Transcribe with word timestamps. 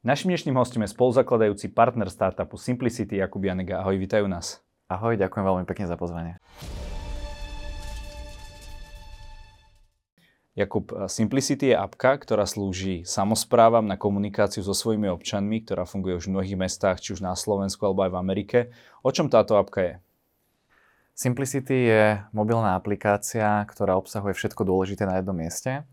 Našim 0.00 0.32
dnešným 0.32 0.56
hostom 0.56 0.80
je 0.80 0.96
spoluzakladajúci 0.96 1.76
partner 1.76 2.08
startupu 2.08 2.56
Simplicity 2.56 3.20
Jakub 3.20 3.44
Janega. 3.44 3.84
Ahoj, 3.84 4.00
vítajú 4.00 4.24
nás. 4.32 4.64
Ahoj, 4.88 5.20
ďakujem 5.20 5.44
veľmi 5.44 5.68
pekne 5.68 5.84
za 5.84 6.00
pozvanie. 6.00 6.40
Jakub, 10.56 10.88
Simplicity 11.04 11.70
je 11.70 11.76
apka, 11.76 12.16
ktorá 12.16 12.48
slúži 12.48 13.04
samozprávam 13.04 13.84
na 13.84 14.00
komunikáciu 14.00 14.64
so 14.64 14.72
svojimi 14.72 15.12
občanmi, 15.12 15.68
ktorá 15.68 15.84
funguje 15.84 16.16
už 16.16 16.32
v 16.32 16.40
mnohých 16.40 16.56
mestách, 16.56 17.04
či 17.04 17.12
už 17.12 17.20
na 17.20 17.36
Slovensku 17.36 17.84
alebo 17.84 18.00
aj 18.00 18.16
v 18.16 18.20
Amerike. 18.24 18.58
O 19.04 19.12
čom 19.12 19.28
táto 19.28 19.60
apka 19.60 19.84
je? 19.84 19.94
Simplicity 21.12 21.76
je 21.76 22.04
mobilná 22.32 22.72
aplikácia, 22.72 23.68
ktorá 23.68 24.00
obsahuje 24.00 24.32
všetko 24.32 24.64
dôležité 24.64 25.04
na 25.04 25.20
jednom 25.20 25.36
mieste. 25.36 25.84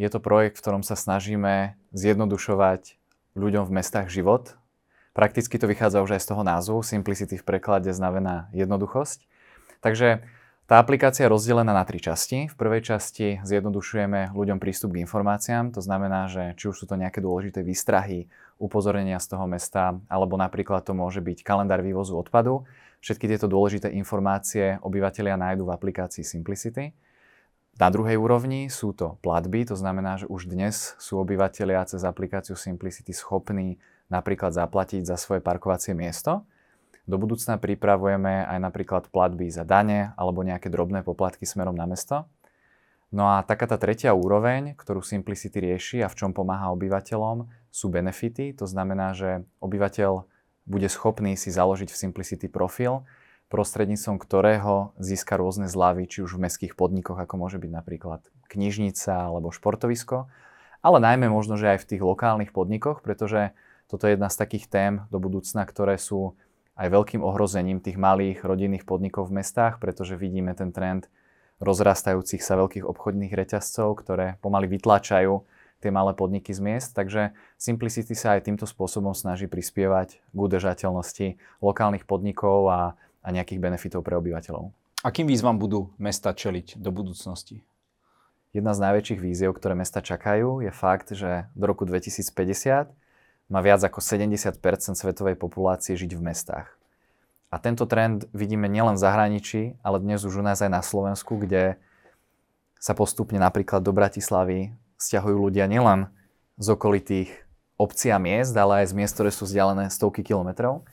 Je 0.00 0.08
to 0.08 0.24
projekt, 0.24 0.56
v 0.56 0.62
ktorom 0.64 0.80
sa 0.80 0.96
snažíme 0.96 1.76
zjednodušovať 1.92 2.96
ľuďom 3.38 3.64
v 3.68 3.74
mestách 3.74 4.08
život. 4.10 4.58
Prakticky 5.14 5.58
to 5.58 5.66
vychádza 5.66 6.02
už 6.02 6.18
aj 6.18 6.22
z 6.22 6.28
toho 6.30 6.42
názvu. 6.46 6.78
Simplicity 6.82 7.38
v 7.38 7.46
preklade 7.46 7.90
znamená 7.90 8.50
jednoduchosť. 8.54 9.26
Takže 9.82 10.22
tá 10.68 10.76
aplikácia 10.76 11.24
je 11.24 11.32
rozdelená 11.32 11.72
na 11.72 11.80
tri 11.88 11.96
časti. 11.96 12.44
V 12.44 12.54
prvej 12.54 12.84
časti 12.84 13.40
zjednodušujeme 13.40 14.36
ľuďom 14.36 14.60
prístup 14.60 14.92
k 14.92 15.00
informáciám, 15.00 15.72
to 15.72 15.80
znamená, 15.80 16.28
že 16.28 16.52
či 16.60 16.68
už 16.68 16.76
sú 16.76 16.84
to 16.84 17.00
nejaké 17.00 17.24
dôležité 17.24 17.64
výstrahy, 17.64 18.28
upozornenia 18.60 19.16
z 19.16 19.32
toho 19.32 19.48
mesta, 19.48 19.96
alebo 20.12 20.36
napríklad 20.36 20.84
to 20.84 20.92
môže 20.92 21.24
byť 21.24 21.40
kalendár 21.40 21.80
vývozu 21.80 22.20
odpadu. 22.20 22.68
Všetky 23.00 23.30
tieto 23.30 23.48
dôležité 23.48 23.88
informácie 23.96 24.76
obyvateľia 24.84 25.40
nájdú 25.40 25.70
v 25.70 25.72
aplikácii 25.72 26.26
Simplicity. 26.26 26.92
Na 27.78 27.94
druhej 27.94 28.18
úrovni 28.18 28.66
sú 28.66 28.90
to 28.90 29.22
platby, 29.22 29.62
to 29.62 29.78
znamená, 29.78 30.18
že 30.18 30.26
už 30.26 30.50
dnes 30.50 30.98
sú 30.98 31.22
obyvateľia 31.22 31.86
cez 31.86 32.02
aplikáciu 32.02 32.58
Simplicity 32.58 33.14
schopní 33.14 33.78
napríklad 34.10 34.50
zaplatiť 34.50 35.06
za 35.06 35.14
svoje 35.14 35.38
parkovacie 35.38 35.94
miesto. 35.94 36.42
Do 37.06 37.22
budúcna 37.22 37.54
pripravujeme 37.54 38.50
aj 38.50 38.58
napríklad 38.58 39.14
platby 39.14 39.46
za 39.54 39.62
dane 39.62 40.10
alebo 40.18 40.42
nejaké 40.42 40.66
drobné 40.66 41.06
poplatky 41.06 41.46
smerom 41.46 41.78
na 41.78 41.86
mesto. 41.86 42.26
No 43.14 43.30
a 43.30 43.46
taká 43.46 43.70
tá 43.70 43.78
tretia 43.78 44.10
úroveň, 44.10 44.74
ktorú 44.74 44.98
Simplicity 44.98 45.62
rieši 45.62 46.02
a 46.02 46.10
v 46.10 46.18
čom 46.18 46.34
pomáha 46.34 46.74
obyvateľom, 46.74 47.46
sú 47.70 47.94
benefity. 47.94 48.58
To 48.58 48.66
znamená, 48.66 49.14
že 49.14 49.46
obyvateľ 49.62 50.26
bude 50.66 50.88
schopný 50.90 51.38
si 51.38 51.54
založiť 51.54 51.88
v 51.94 52.00
Simplicity 52.10 52.50
profil, 52.50 53.06
prostredníctvom 53.48 54.20
ktorého 54.20 54.92
získa 55.00 55.40
rôzne 55.40 55.68
zľavy, 55.68 56.04
či 56.08 56.24
už 56.24 56.36
v 56.36 56.48
mestských 56.48 56.74
podnikoch, 56.76 57.16
ako 57.16 57.34
môže 57.40 57.56
byť 57.56 57.70
napríklad 57.72 58.20
knižnica 58.52 59.28
alebo 59.28 59.52
športovisko, 59.52 60.28
ale 60.84 60.98
najmä 61.00 61.26
možno, 61.32 61.56
že 61.56 61.76
aj 61.76 61.84
v 61.84 61.88
tých 61.96 62.02
lokálnych 62.04 62.52
podnikoch, 62.52 63.00
pretože 63.00 63.56
toto 63.88 64.04
je 64.04 64.14
jedna 64.14 64.28
z 64.28 64.36
takých 64.36 64.68
tém 64.68 64.92
do 65.08 65.16
budúcna, 65.16 65.64
ktoré 65.64 65.96
sú 65.96 66.36
aj 66.78 66.92
veľkým 66.92 67.24
ohrozením 67.24 67.82
tých 67.82 67.98
malých 67.98 68.46
rodinných 68.46 68.86
podnikov 68.86 69.32
v 69.32 69.42
mestách, 69.42 69.82
pretože 69.82 70.14
vidíme 70.14 70.54
ten 70.54 70.70
trend 70.70 71.10
rozrastajúcich 71.58 72.38
sa 72.38 72.54
veľkých 72.54 72.86
obchodných 72.86 73.34
reťazcov, 73.34 73.98
ktoré 73.98 74.38
pomaly 74.38 74.70
vytlačajú 74.78 75.42
tie 75.78 75.90
malé 75.90 76.14
podniky 76.14 76.54
z 76.54 76.60
miest. 76.62 76.94
Takže 76.94 77.34
Simplicity 77.58 78.14
sa 78.14 78.38
aj 78.38 78.46
týmto 78.46 78.66
spôsobom 78.66 79.14
snaží 79.14 79.50
prispievať 79.50 80.22
k 80.22 80.36
udržateľnosti 80.38 81.38
lokálnych 81.62 82.06
podnikov 82.06 82.70
a 82.70 82.80
a 83.28 83.34
nejakých 83.36 83.60
benefitov 83.60 84.00
pre 84.00 84.16
obyvateľov. 84.16 84.72
Akým 85.04 85.28
výzvam 85.28 85.60
budú 85.60 85.92
mesta 86.00 86.32
čeliť 86.32 86.80
do 86.80 86.88
budúcnosti? 86.88 87.60
Jedna 88.56 88.72
z 88.72 88.80
najväčších 88.80 89.20
víziev, 89.20 89.52
ktoré 89.52 89.76
mesta 89.76 90.00
čakajú, 90.00 90.64
je 90.64 90.72
fakt, 90.72 91.12
že 91.12 91.52
do 91.52 91.68
roku 91.68 91.84
2050 91.84 92.88
má 93.52 93.60
viac 93.60 93.84
ako 93.84 94.00
70% 94.00 94.56
svetovej 94.96 95.36
populácie 95.36 95.92
žiť 95.92 96.16
v 96.16 96.24
mestách. 96.24 96.72
A 97.52 97.60
tento 97.60 97.84
trend 97.84 98.24
vidíme 98.32 98.68
nielen 98.68 98.96
v 98.96 99.04
zahraničí, 99.04 99.62
ale 99.84 100.00
dnes 100.00 100.24
už 100.24 100.40
u 100.40 100.44
nás 100.44 100.64
aj 100.64 100.72
na 100.72 100.80
Slovensku, 100.80 101.36
kde 101.36 101.76
sa 102.80 102.96
postupne 102.96 103.40
napríklad 103.40 103.84
do 103.84 103.92
Bratislavy 103.92 104.72
stiahujú 104.96 105.48
ľudia 105.48 105.68
nielen 105.68 106.08
z 106.56 106.66
okolitých 106.72 107.30
obcí 107.80 108.10
a 108.10 108.18
miest, 108.18 108.52
ale 108.52 108.84
aj 108.84 108.92
z 108.92 108.96
miest, 108.96 109.14
ktoré 109.16 109.30
sú 109.30 109.46
vzdialené 109.46 109.88
stovky 109.88 110.26
kilometrov. 110.26 110.84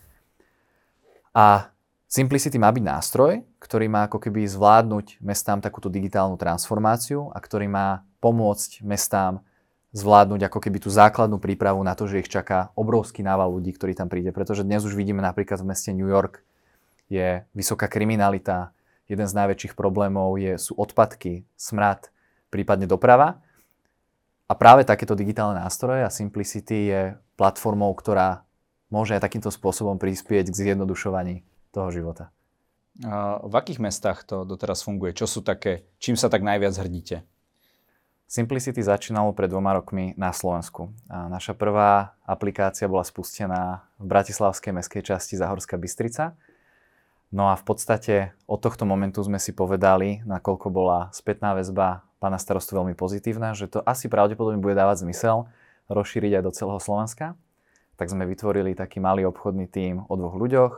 A 1.36 1.75
Simplicity 2.06 2.62
má 2.62 2.70
byť 2.70 2.84
nástroj, 2.86 3.42
ktorý 3.58 3.90
má 3.90 4.06
ako 4.06 4.22
keby 4.22 4.46
zvládnuť 4.46 5.26
mestám 5.26 5.58
takúto 5.58 5.90
digitálnu 5.90 6.38
transformáciu 6.38 7.34
a 7.34 7.42
ktorý 7.42 7.66
má 7.66 8.06
pomôcť 8.22 8.86
mestám 8.86 9.42
zvládnuť 9.96 10.52
ako 10.52 10.60
keby 10.60 10.78
tú 10.84 10.94
základnú 10.94 11.42
prípravu 11.42 11.82
na 11.82 11.98
to, 11.98 12.06
že 12.06 12.22
ich 12.22 12.30
čaká 12.30 12.70
obrovský 12.78 13.26
nával 13.26 13.50
ľudí, 13.58 13.74
ktorý 13.74 13.98
tam 13.98 14.12
príde. 14.12 14.30
Pretože 14.36 14.68
dnes 14.68 14.86
už 14.86 14.94
vidíme 14.94 15.24
napríklad 15.24 15.64
v 15.64 15.72
meste 15.72 15.96
New 15.96 16.06
York 16.06 16.46
je 17.10 17.46
vysoká 17.54 17.86
kriminalita, 17.88 18.74
jeden 19.06 19.30
z 19.30 19.38
najväčších 19.38 19.78
problémov 19.78 20.38
je, 20.42 20.58
sú 20.58 20.74
odpadky, 20.76 21.46
smrad, 21.54 22.10
prípadne 22.50 22.90
doprava. 22.90 23.42
A 24.46 24.54
práve 24.54 24.86
takéto 24.86 25.18
digitálne 25.18 25.58
nástroje 25.58 26.06
a 26.06 26.14
Simplicity 26.14 26.78
je 26.90 27.02
platformou, 27.34 27.94
ktorá 27.98 28.46
môže 28.94 29.18
aj 29.18 29.26
takýmto 29.26 29.50
spôsobom 29.50 29.98
prispieť 29.98 30.54
k 30.54 30.74
zjednodušovaní 30.74 31.55
toho 31.75 31.91
života. 31.91 32.31
A 33.03 33.44
v 33.44 33.53
akých 33.59 33.84
mestách 33.84 34.24
to 34.24 34.47
doteraz 34.47 34.88
funguje? 34.88 35.12
Čo 35.12 35.28
sú 35.28 35.40
také, 35.44 35.84
čím 36.00 36.16
sa 36.16 36.31
tak 36.31 36.47
najviac 36.47 36.72
hrdíte? 36.80 37.28
Simplicity 38.25 38.81
začínalo 38.81 39.36
pred 39.36 39.52
dvoma 39.52 39.75
rokmi 39.75 40.16
na 40.18 40.31
Slovensku. 40.31 40.90
A 41.12 41.28
naša 41.28 41.53
prvá 41.53 42.16
aplikácia 42.25 42.90
bola 42.90 43.03
spustená 43.06 43.85
v 44.00 44.09
Bratislavskej 44.09 44.72
mestskej 44.74 45.03
časti 45.14 45.35
Zahorská 45.35 45.75
Bystrica. 45.78 46.40
No 47.30 47.52
a 47.52 47.59
v 47.59 47.64
podstate 47.68 48.16
od 48.47 48.64
tohto 48.64 48.88
momentu 48.88 49.19
sme 49.22 49.38
si 49.38 49.52
povedali, 49.52 50.24
nakoľko 50.24 50.68
bola 50.72 51.12
spätná 51.12 51.53
väzba 51.53 52.08
pána 52.24 52.40
starostu 52.40 52.80
veľmi 52.80 52.96
pozitívna, 52.97 53.53
že 53.53 53.68
to 53.69 53.84
asi 53.84 54.09
pravdepodobne 54.09 54.58
bude 54.58 54.74
dávať 54.74 55.06
zmysel 55.06 55.46
rozšíriť 55.91 56.41
aj 56.41 56.44
do 56.47 56.52
celého 56.56 56.81
Slovenska. 56.81 57.38
Tak 58.00 58.09
sme 58.09 58.25
vytvorili 58.25 58.74
taký 58.74 58.97
malý 58.97 59.30
obchodný 59.30 59.69
tím 59.69 60.02
o 60.09 60.14
dvoch 60.18 60.34
ľuďoch, 60.34 60.74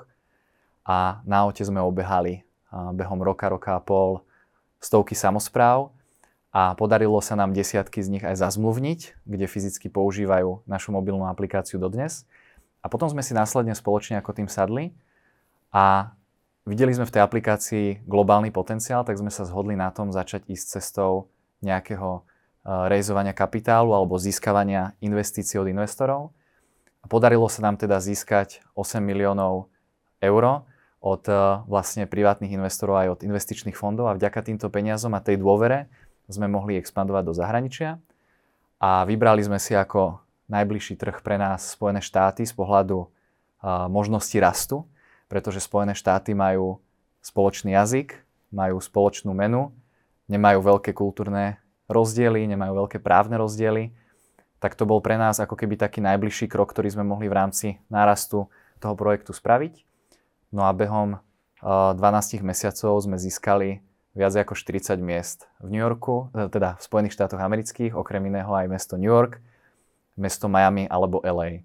a 0.87 1.19
na 1.27 1.43
aute 1.43 1.59
sme 1.67 1.83
obehali 1.83 2.47
behom 2.71 3.19
roka, 3.19 3.51
roka 3.51 3.75
a 3.75 3.83
pol 3.83 4.23
stovky 4.79 5.19
samozpráv 5.19 5.91
a 6.55 6.73
podarilo 6.79 7.19
sa 7.19 7.35
nám 7.35 7.51
desiatky 7.51 7.99
z 7.99 8.07
nich 8.17 8.23
aj 8.23 8.39
zazmluvniť, 8.39 9.27
kde 9.27 9.45
fyzicky 9.51 9.91
používajú 9.91 10.63
našu 10.63 10.95
mobilnú 10.95 11.27
aplikáciu 11.27 11.75
dodnes. 11.75 12.23
A 12.79 12.87
potom 12.87 13.11
sme 13.11 13.19
si 13.19 13.35
následne 13.35 13.75
spoločne 13.75 14.15
ako 14.23 14.31
tým 14.31 14.47
sadli 14.47 14.95
a 15.75 16.15
videli 16.63 16.95
sme 16.95 17.03
v 17.03 17.13
tej 17.19 17.21
aplikácii 17.21 18.07
globálny 18.07 18.55
potenciál, 18.55 19.03
tak 19.03 19.19
sme 19.19 19.27
sa 19.27 19.43
zhodli 19.43 19.75
na 19.75 19.91
tom 19.91 20.15
začať 20.15 20.47
ísť 20.47 20.79
cestou 20.79 21.27
nejakého 21.59 22.23
rejzovania 22.63 23.35
kapitálu 23.35 23.91
alebo 23.91 24.15
získavania 24.15 24.95
investícií 25.03 25.59
od 25.59 25.67
investorov. 25.67 26.31
A 27.03 27.11
podarilo 27.11 27.47
sa 27.51 27.63
nám 27.63 27.75
teda 27.75 27.99
získať 27.99 28.63
8 28.75 28.99
miliónov 28.99 29.67
eur, 30.19 30.43
od 31.01 31.23
eh, 31.29 31.37
vlastne 31.69 32.09
privátnych 32.09 32.53
investorov 32.53 33.01
aj 33.01 33.07
od 33.17 33.19
investičných 33.25 33.77
fondov 33.77 34.09
a 34.09 34.17
vďaka 34.17 34.45
týmto 34.45 34.67
peniazom 34.73 35.13
a 35.13 35.23
tej 35.23 35.37
dôvere 35.37 35.91
sme 36.27 36.49
mohli 36.51 36.75
expandovať 36.75 37.23
do 37.23 37.33
zahraničia 37.33 37.89
a 38.77 39.07
vybrali 39.07 39.41
sme 39.41 39.57
si 39.57 39.73
ako 39.73 40.19
najbližší 40.51 40.99
trh 40.99 41.23
pre 41.23 41.39
nás 41.39 41.75
Spojené 41.75 42.03
štáty 42.03 42.43
z 42.43 42.51
pohľadu 42.51 43.07
uh, 43.07 43.09
možnosti 43.87 44.35
rastu, 44.35 44.83
pretože 45.31 45.63
Spojené 45.63 45.95
štáty 45.95 46.35
majú 46.35 46.83
spoločný 47.23 47.75
jazyk, 47.75 48.19
majú 48.51 48.79
spoločnú 48.79 49.31
menu, 49.31 49.71
nemajú 50.27 50.59
veľké 50.63 50.91
kultúrne 50.91 51.63
rozdiely, 51.87 52.43
nemajú 52.51 52.85
veľké 52.85 52.99
právne 52.99 53.39
rozdiely, 53.39 53.95
tak 54.59 54.75
to 54.75 54.83
bol 54.83 54.99
pre 54.99 55.15
nás 55.15 55.39
ako 55.39 55.55
keby 55.55 55.79
taký 55.79 56.03
najbližší 56.03 56.51
krok, 56.51 56.75
ktorý 56.75 56.91
sme 56.91 57.07
mohli 57.07 57.31
v 57.31 57.37
rámci 57.37 57.67
nárastu 57.87 58.51
toho 58.83 58.95
projektu 58.99 59.31
spraviť. 59.31 59.86
No 60.51 60.67
a 60.67 60.71
behom 60.71 61.19
12 61.61 61.97
mesiacov 62.45 63.01
sme 63.01 63.17
získali 63.17 63.81
viac 64.17 64.33
ako 64.33 64.57
40 64.57 64.97
miest 64.97 65.45
v 65.61 65.77
New 65.77 65.81
Yorku, 65.81 66.33
e, 66.33 66.49
teda 66.49 66.73
v 66.77 66.81
Spojených 66.81 67.13
štátoch 67.13 67.37
amerických, 67.37 67.93
okrem 67.93 68.25
iného 68.25 68.49
aj 68.49 68.65
mesto 68.65 68.97
New 68.97 69.13
York, 69.13 69.37
mesto 70.17 70.49
Miami 70.49 70.89
alebo 70.89 71.21
LA. 71.21 71.61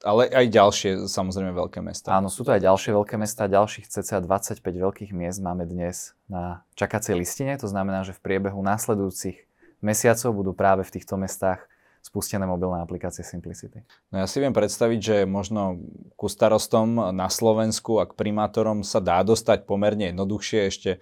Ale 0.00 0.32
aj 0.32 0.48
ďalšie, 0.48 0.90
samozrejme, 1.12 1.52
veľké 1.52 1.84
mesta. 1.84 2.16
Áno, 2.16 2.32
sú 2.32 2.40
to 2.40 2.56
aj 2.56 2.64
ďalšie 2.64 2.96
veľké 2.96 3.20
mesta. 3.20 3.44
Ďalších 3.44 3.84
cca 3.84 4.24
25 4.24 4.64
veľkých 4.64 5.12
miest 5.12 5.44
máme 5.44 5.68
dnes 5.68 6.16
na 6.24 6.64
čakacej 6.72 7.20
listine. 7.20 7.52
To 7.60 7.68
znamená, 7.68 8.00
že 8.00 8.16
v 8.16 8.24
priebehu 8.24 8.64
následujúcich 8.64 9.44
mesiacov 9.84 10.32
budú 10.32 10.56
práve 10.56 10.88
v 10.88 10.94
týchto 10.96 11.20
mestách 11.20 11.60
spustené 12.00 12.48
mobilné 12.48 12.80
aplikácie 12.80 13.20
Simplicity. 13.20 13.84
No 14.08 14.24
ja 14.24 14.26
si 14.26 14.40
viem 14.40 14.56
predstaviť, 14.56 14.98
že 14.98 15.16
možno 15.28 15.78
ku 16.16 16.26
starostom 16.26 17.12
na 17.12 17.28
Slovensku 17.28 18.00
a 18.00 18.08
k 18.08 18.16
primátorom 18.16 18.80
sa 18.80 19.04
dá 19.04 19.20
dostať 19.20 19.68
pomerne 19.68 20.08
jednoduchšie 20.10 20.58
ešte 20.66 20.90
e, 20.96 20.98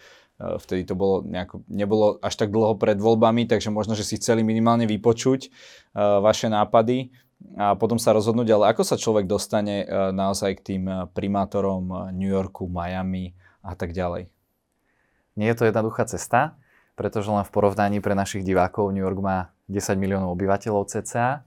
vtedy 0.58 0.84
to 0.84 0.98
bolo 0.98 1.22
nejako, 1.22 1.62
nebolo 1.70 2.18
až 2.18 2.34
tak 2.34 2.50
dlho 2.50 2.74
pred 2.76 2.98
voľbami, 2.98 3.46
takže 3.46 3.70
možno, 3.70 3.94
že 3.94 4.02
si 4.02 4.18
chceli 4.18 4.42
minimálne 4.42 4.84
vypočuť 4.90 5.48
uh, 5.48 6.18
vaše 6.18 6.50
nápady. 6.50 7.14
a 7.54 7.78
potom 7.78 8.02
sa 8.02 8.10
rozhodnúť, 8.10 8.50
ale 8.50 8.74
ako 8.74 8.82
sa 8.82 8.98
človek 8.98 9.30
dostane 9.30 9.86
naozaj 10.10 10.58
k 10.58 10.64
tým 10.74 10.84
primátorom 11.14 12.10
New 12.10 12.26
Yorku, 12.26 12.66
Miami 12.66 13.38
a 13.62 13.78
tak 13.78 13.94
ďalej? 13.94 14.26
Nie 15.38 15.54
je 15.54 15.58
to 15.62 15.70
jednoduchá 15.70 16.02
cesta, 16.10 16.58
pretože 16.98 17.30
len 17.30 17.46
v 17.46 17.54
porovnaní 17.54 18.02
pre 18.02 18.18
našich 18.18 18.42
divákov 18.42 18.90
New 18.90 19.06
York 19.06 19.22
má 19.22 19.54
10 19.68 20.00
miliónov 20.00 20.32
obyvateľov 20.32 20.88
cca 20.88 21.44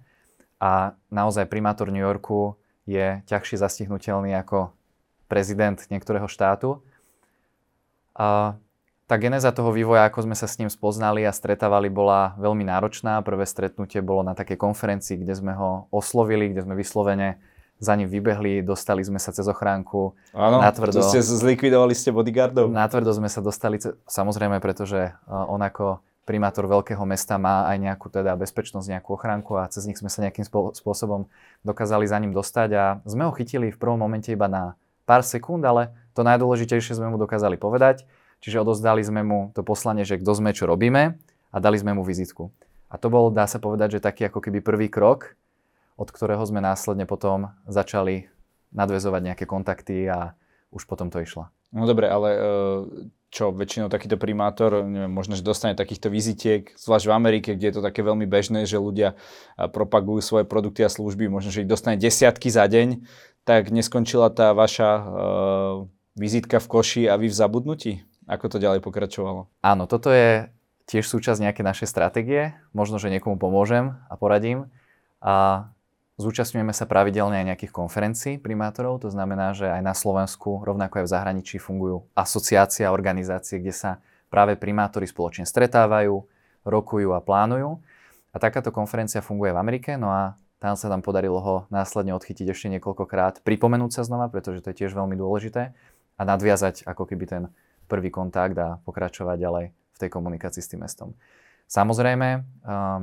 a 0.61 0.71
naozaj 1.09 1.49
primátor 1.49 1.89
New 1.89 2.01
Yorku 2.01 2.53
je 2.85 3.25
ťažšie 3.25 3.57
zastihnutelný 3.61 4.37
ako 4.37 4.73
prezident 5.25 5.77
niektorého 5.89 6.29
štátu. 6.29 6.85
A 8.13 8.57
tá 9.09 9.15
geneza 9.19 9.51
toho 9.51 9.75
vývoja, 9.75 10.07
ako 10.07 10.23
sme 10.23 10.35
sa 10.39 10.47
s 10.47 10.55
ním 10.55 10.71
spoznali 10.71 11.27
a 11.27 11.35
stretávali, 11.35 11.91
bola 11.91 12.37
veľmi 12.39 12.63
náročná. 12.63 13.19
Prvé 13.25 13.43
stretnutie 13.43 13.99
bolo 13.99 14.23
na 14.23 14.31
takej 14.31 14.55
konferencii, 14.55 15.19
kde 15.19 15.35
sme 15.35 15.53
ho 15.55 15.91
oslovili, 15.91 16.47
kde 16.47 16.63
sme 16.63 16.79
vyslovene 16.79 17.41
za 17.81 17.97
ním 17.97 18.07
vybehli, 18.07 18.61
dostali 18.61 19.01
sme 19.01 19.17
sa 19.17 19.33
cez 19.33 19.49
ochránku. 19.49 20.13
Áno, 20.37 20.61
natvrdo, 20.61 21.01
to 21.01 21.09
ste 21.09 21.25
zlikvidovali 21.25 21.97
ste 21.97 22.13
bodyguardov. 22.13 22.69
Natvrdo 22.69 23.09
sme 23.09 23.25
sa 23.25 23.41
dostali, 23.41 23.81
samozrejme, 24.05 24.61
pretože 24.61 25.17
on 25.25 25.59
ako 25.59 25.97
primátor 26.25 26.69
veľkého 26.69 27.01
mesta 27.03 27.41
má 27.41 27.65
aj 27.67 27.77
nejakú 27.81 28.07
teda 28.13 28.37
bezpečnosť, 28.37 28.87
nejakú 28.97 29.17
ochránku 29.17 29.57
a 29.57 29.67
cez 29.67 29.89
nich 29.89 29.97
sme 29.97 30.07
sa 30.07 30.21
nejakým 30.21 30.45
spôsobom 30.73 31.27
dokázali 31.65 32.05
za 32.05 32.17
ním 32.21 32.31
dostať 32.31 32.69
a 32.77 32.83
sme 33.03 33.25
ho 33.25 33.33
chytili 33.33 33.73
v 33.73 33.79
prvom 33.81 33.97
momente 33.97 34.29
iba 34.29 34.45
na 34.45 34.77
pár 35.09 35.25
sekúnd, 35.25 35.65
ale 35.65 35.91
to 36.13 36.21
najdôležitejšie 36.21 36.95
sme 36.95 37.09
mu 37.09 37.17
dokázali 37.17 37.57
povedať, 37.57 38.05
čiže 38.39 38.61
odozdali 38.61 39.01
sme 39.01 39.25
mu 39.25 39.39
to 39.57 39.65
poslanie, 39.65 40.05
že 40.05 40.21
kto 40.21 40.31
sme, 40.37 40.53
čo 40.53 40.69
robíme 40.69 41.17
a 41.51 41.57
dali 41.57 41.77
sme 41.81 41.97
mu 41.97 42.05
vizitku. 42.05 42.53
A 42.91 42.99
to 42.99 43.07
bol, 43.07 43.31
dá 43.31 43.47
sa 43.47 43.57
povedať, 43.57 43.97
že 43.97 44.03
taký 44.03 44.27
ako 44.27 44.43
keby 44.43 44.59
prvý 44.59 44.87
krok, 44.91 45.35
od 45.95 46.11
ktorého 46.11 46.43
sme 46.43 46.59
následne 46.59 47.07
potom 47.07 47.51
začali 47.65 48.27
nadvezovať 48.71 49.21
nejaké 49.31 49.45
kontakty 49.47 50.07
a 50.07 50.35
už 50.71 50.87
potom 50.87 51.11
to 51.11 51.19
išlo. 51.19 51.51
No 51.71 51.87
dobre, 51.87 52.07
ale 52.11 52.29
čo 53.31 53.55
väčšinou 53.55 53.87
takýto 53.87 54.19
primátor, 54.19 54.83
neviem, 54.83 55.07
možno, 55.07 55.39
že 55.39 55.47
dostane 55.47 55.71
takýchto 55.71 56.11
vizitiek, 56.11 56.67
zvlášť 56.75 57.05
v 57.07 57.15
Amerike, 57.15 57.49
kde 57.55 57.71
je 57.71 57.75
to 57.79 57.85
také 57.87 58.03
veľmi 58.03 58.27
bežné, 58.27 58.67
že 58.67 58.75
ľudia 58.75 59.15
propagujú 59.55 60.19
svoje 60.19 60.43
produkty 60.43 60.83
a 60.83 60.91
služby, 60.91 61.31
možno, 61.31 61.47
že 61.47 61.63
ich 61.63 61.71
dostane 61.71 61.95
desiatky 61.95 62.51
za 62.51 62.67
deň, 62.67 63.07
tak 63.47 63.71
neskončila 63.71 64.29
tá 64.29 64.51
vaša 64.51 64.89
uh, 64.99 65.03
vizitka 66.19 66.59
v 66.59 66.67
koši 66.67 67.03
a 67.07 67.15
vy 67.15 67.31
v 67.31 67.39
zabudnutí? 67.39 67.91
Ako 68.27 68.51
to 68.51 68.59
ďalej 68.59 68.83
pokračovalo? 68.83 69.47
Áno, 69.63 69.87
toto 69.87 70.11
je 70.11 70.51
tiež 70.91 71.07
súčasť 71.07 71.39
nejaké 71.39 71.63
našej 71.63 71.87
stratégie. 71.87 72.53
Možno, 72.75 72.99
že 72.99 73.09
niekomu 73.09 73.39
pomôžem 73.39 73.95
a 74.11 74.13
poradím. 74.19 74.67
A 75.23 75.67
Zúčastňujeme 76.21 76.69
sa 76.69 76.85
pravidelne 76.85 77.41
aj 77.41 77.45
nejakých 77.49 77.73
konferencií 77.73 78.37
primátorov, 78.37 79.01
to 79.01 79.09
znamená, 79.09 79.57
že 79.57 79.65
aj 79.65 79.81
na 79.81 79.97
Slovensku, 79.97 80.61
rovnako 80.61 81.01
aj 81.01 81.05
v 81.09 81.13
zahraničí 81.17 81.57
fungujú 81.57 82.05
asociácie 82.13 82.85
organizácie, 82.85 83.57
kde 83.57 83.73
sa 83.73 83.91
práve 84.29 84.53
primátori 84.53 85.09
spoločne 85.09 85.49
stretávajú, 85.49 86.21
rokujú 86.61 87.09
a 87.17 87.19
plánujú. 87.25 87.81
A 88.31 88.37
takáto 88.37 88.69
konferencia 88.69 89.25
funguje 89.25 89.49
v 89.49 89.57
Amerike, 89.57 89.97
no 89.97 90.13
a 90.13 90.37
tam 90.61 90.77
sa 90.77 90.93
nám 90.93 91.01
podarilo 91.01 91.41
ho 91.41 91.55
následne 91.73 92.13
odchytiť 92.13 92.53
ešte 92.53 92.69
niekoľkokrát, 92.77 93.41
pripomenúť 93.41 93.97
sa 93.97 94.05
znova, 94.05 94.29
pretože 94.29 94.61
to 94.61 94.69
je 94.69 94.85
tiež 94.85 94.93
veľmi 94.93 95.17
dôležité 95.17 95.73
a 96.15 96.21
nadviazať 96.21 96.85
ako 96.85 97.09
keby 97.09 97.25
ten 97.25 97.43
prvý 97.89 98.13
kontakt 98.13 98.53
a 98.61 98.77
pokračovať 98.85 99.41
ďalej 99.41 99.65
v 99.73 99.97
tej 99.97 100.09
komunikácii 100.13 100.61
s 100.61 100.69
tým 100.69 100.85
mestom. 100.85 101.17
Samozrejme, 101.65 102.45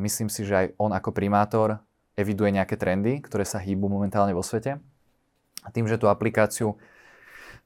myslím 0.06 0.31
si, 0.31 0.47
že 0.47 0.55
aj 0.55 0.67
on 0.79 0.94
ako 0.94 1.11
primátor 1.11 1.82
eviduje 2.19 2.50
nejaké 2.50 2.75
trendy, 2.75 3.23
ktoré 3.23 3.47
sa 3.47 3.62
hýbu 3.62 3.87
momentálne 3.87 4.35
vo 4.35 4.43
svete. 4.43 4.82
A 5.62 5.69
tým, 5.70 5.87
že 5.87 5.97
tú 5.97 6.11
aplikáciu 6.11 6.75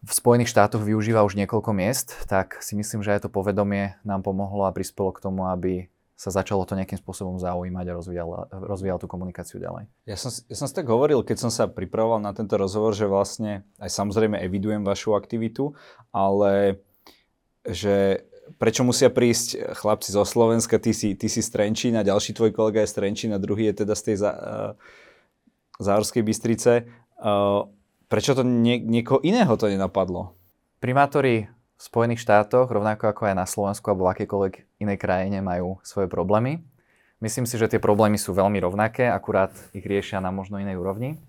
v 0.02 0.12
Spojených 0.12 0.52
štátoch 0.52 0.82
využíva 0.84 1.25
už 1.25 1.38
niekoľko 1.38 1.70
miest, 1.72 2.28
tak 2.28 2.60
si 2.60 2.76
myslím, 2.76 3.00
že 3.00 3.16
aj 3.16 3.26
to 3.26 3.31
povedomie 3.32 3.96
nám 4.04 4.20
pomohlo 4.20 4.69
a 4.69 4.75
prispelo 4.75 5.14
k 5.14 5.22
tomu, 5.22 5.49
aby 5.49 5.88
sa 6.19 6.31
začalo 6.31 6.62
to 6.62 6.78
nejakým 6.78 7.02
spôsobom 7.02 7.34
zaujímať 7.38 7.87
a 7.90 7.96
rozvíjal, 7.99 8.28
rozvíjal 8.50 8.99
tú 9.02 9.10
komunikáciu 9.10 9.58
ďalej. 9.58 9.90
Ja 10.06 10.14
som, 10.14 10.31
ja 10.31 10.54
som 10.54 10.70
si 10.70 10.75
tak 10.75 10.87
hovoril, 10.87 11.26
keď 11.26 11.49
som 11.49 11.50
sa 11.50 11.66
pripravoval 11.66 12.22
na 12.22 12.31
tento 12.31 12.54
rozhovor, 12.54 12.94
že 12.94 13.10
vlastne 13.10 13.66
aj 13.82 13.90
samozrejme 13.90 14.38
evidujem 14.38 14.87
vašu 14.87 15.19
aktivitu, 15.19 15.75
ale 16.14 16.78
že 17.66 18.26
prečo 18.58 18.82
musia 18.82 19.10
prísť 19.10 19.74
chlapci 19.78 20.10
zo 20.14 20.26
Slovenska, 20.26 20.78
ty 20.78 20.94
si, 20.94 21.14
ty 21.14 21.26
si 21.30 21.40
z 21.42 21.48
Trenčína, 21.50 22.06
ďalší 22.06 22.34
tvoj 22.34 22.50
kolega 22.54 22.82
je 22.82 22.90
z 22.90 22.94
Trenčína, 22.98 23.36
druhý 23.42 23.70
je 23.70 23.84
teda 23.84 23.94
z 23.94 24.02
tej 24.02 24.16
uh, 24.22 24.74
Záhorskej 25.78 26.22
Bystrice. 26.26 26.86
Uh, 27.18 27.70
prečo 28.10 28.34
to 28.34 28.42
nie, 28.42 28.82
niekoho 28.82 29.22
iného 29.22 29.54
to 29.54 29.70
nenapadlo? 29.70 30.34
Primátori 30.82 31.46
v 31.48 31.82
Spojených 31.82 32.22
štátoch, 32.22 32.70
rovnako 32.70 33.10
ako 33.10 33.22
aj 33.30 33.34
na 33.38 33.46
Slovensku 33.46 33.86
alebo 33.90 34.06
v 34.06 34.12
akejkoľvek 34.18 34.54
inej 34.82 34.98
krajine 34.98 35.38
majú 35.42 35.78
svoje 35.82 36.06
problémy. 36.10 36.62
Myslím 37.22 37.46
si, 37.46 37.54
že 37.54 37.70
tie 37.70 37.78
problémy 37.78 38.18
sú 38.18 38.34
veľmi 38.34 38.58
rovnaké, 38.58 39.06
akurát 39.06 39.54
ich 39.70 39.86
riešia 39.86 40.18
na 40.18 40.34
možno 40.34 40.58
inej 40.58 40.78
úrovni. 40.78 41.22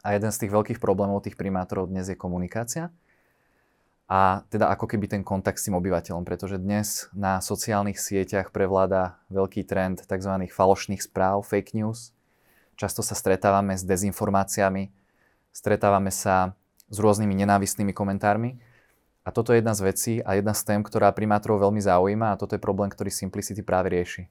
A 0.00 0.16
jeden 0.16 0.32
z 0.32 0.44
tých 0.44 0.54
veľkých 0.56 0.80
problémov 0.80 1.20
tých 1.20 1.36
primátorov 1.36 1.92
dnes 1.92 2.08
je 2.08 2.16
komunikácia 2.16 2.88
a 4.06 4.46
teda 4.54 4.70
ako 4.70 4.86
keby 4.86 5.10
ten 5.10 5.22
kontakt 5.26 5.58
s 5.58 5.66
tým 5.66 5.74
obyvateľom, 5.82 6.22
pretože 6.22 6.62
dnes 6.62 7.10
na 7.10 7.42
sociálnych 7.42 7.98
sieťach 7.98 8.54
prevláda 8.54 9.18
veľký 9.34 9.66
trend 9.66 10.06
tzv. 10.06 10.32
falošných 10.46 11.02
správ, 11.02 11.42
fake 11.42 11.74
news. 11.74 12.14
Často 12.78 13.02
sa 13.02 13.18
stretávame 13.18 13.74
s 13.74 13.82
dezinformáciami, 13.82 14.94
stretávame 15.50 16.14
sa 16.14 16.54
s 16.86 17.02
rôznymi 17.02 17.34
nenávistnými 17.34 17.90
komentármi. 17.90 18.62
A 19.26 19.34
toto 19.34 19.50
je 19.50 19.58
jedna 19.58 19.74
z 19.74 19.82
vecí 19.82 20.14
a 20.22 20.38
jedna 20.38 20.54
z 20.54 20.62
tém, 20.62 20.80
ktorá 20.86 21.10
primátorov 21.10 21.66
veľmi 21.66 21.82
zaujíma 21.82 22.30
a 22.30 22.38
toto 22.38 22.54
je 22.54 22.62
problém, 22.62 22.86
ktorý 22.86 23.10
Simplicity 23.10 23.58
práve 23.58 23.90
rieši. 23.90 24.30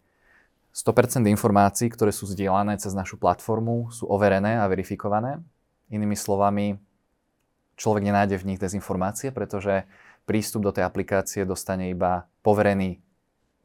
100% 0.71 1.27
informácií, 1.27 1.91
ktoré 1.91 2.15
sú 2.15 2.31
zdieľané 2.31 2.79
cez 2.79 2.95
našu 2.95 3.19
platformu, 3.19 3.91
sú 3.91 4.07
overené 4.07 4.55
a 4.55 4.67
verifikované. 4.71 5.43
Inými 5.91 6.15
slovami, 6.15 6.79
človek 7.75 8.03
nenájde 8.03 8.39
v 8.39 8.47
nich 8.53 8.59
dezinformácie, 8.59 9.31
pretože 9.31 9.87
prístup 10.25 10.65
do 10.65 10.71
tej 10.73 10.83
aplikácie 10.87 11.45
dostane 11.45 11.91
iba 11.91 12.27
poverený 12.41 12.99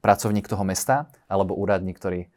pracovník 0.04 0.46
toho 0.46 0.64
mesta 0.64 1.08
alebo 1.26 1.56
úradník, 1.56 1.96
ktorý 1.96 2.28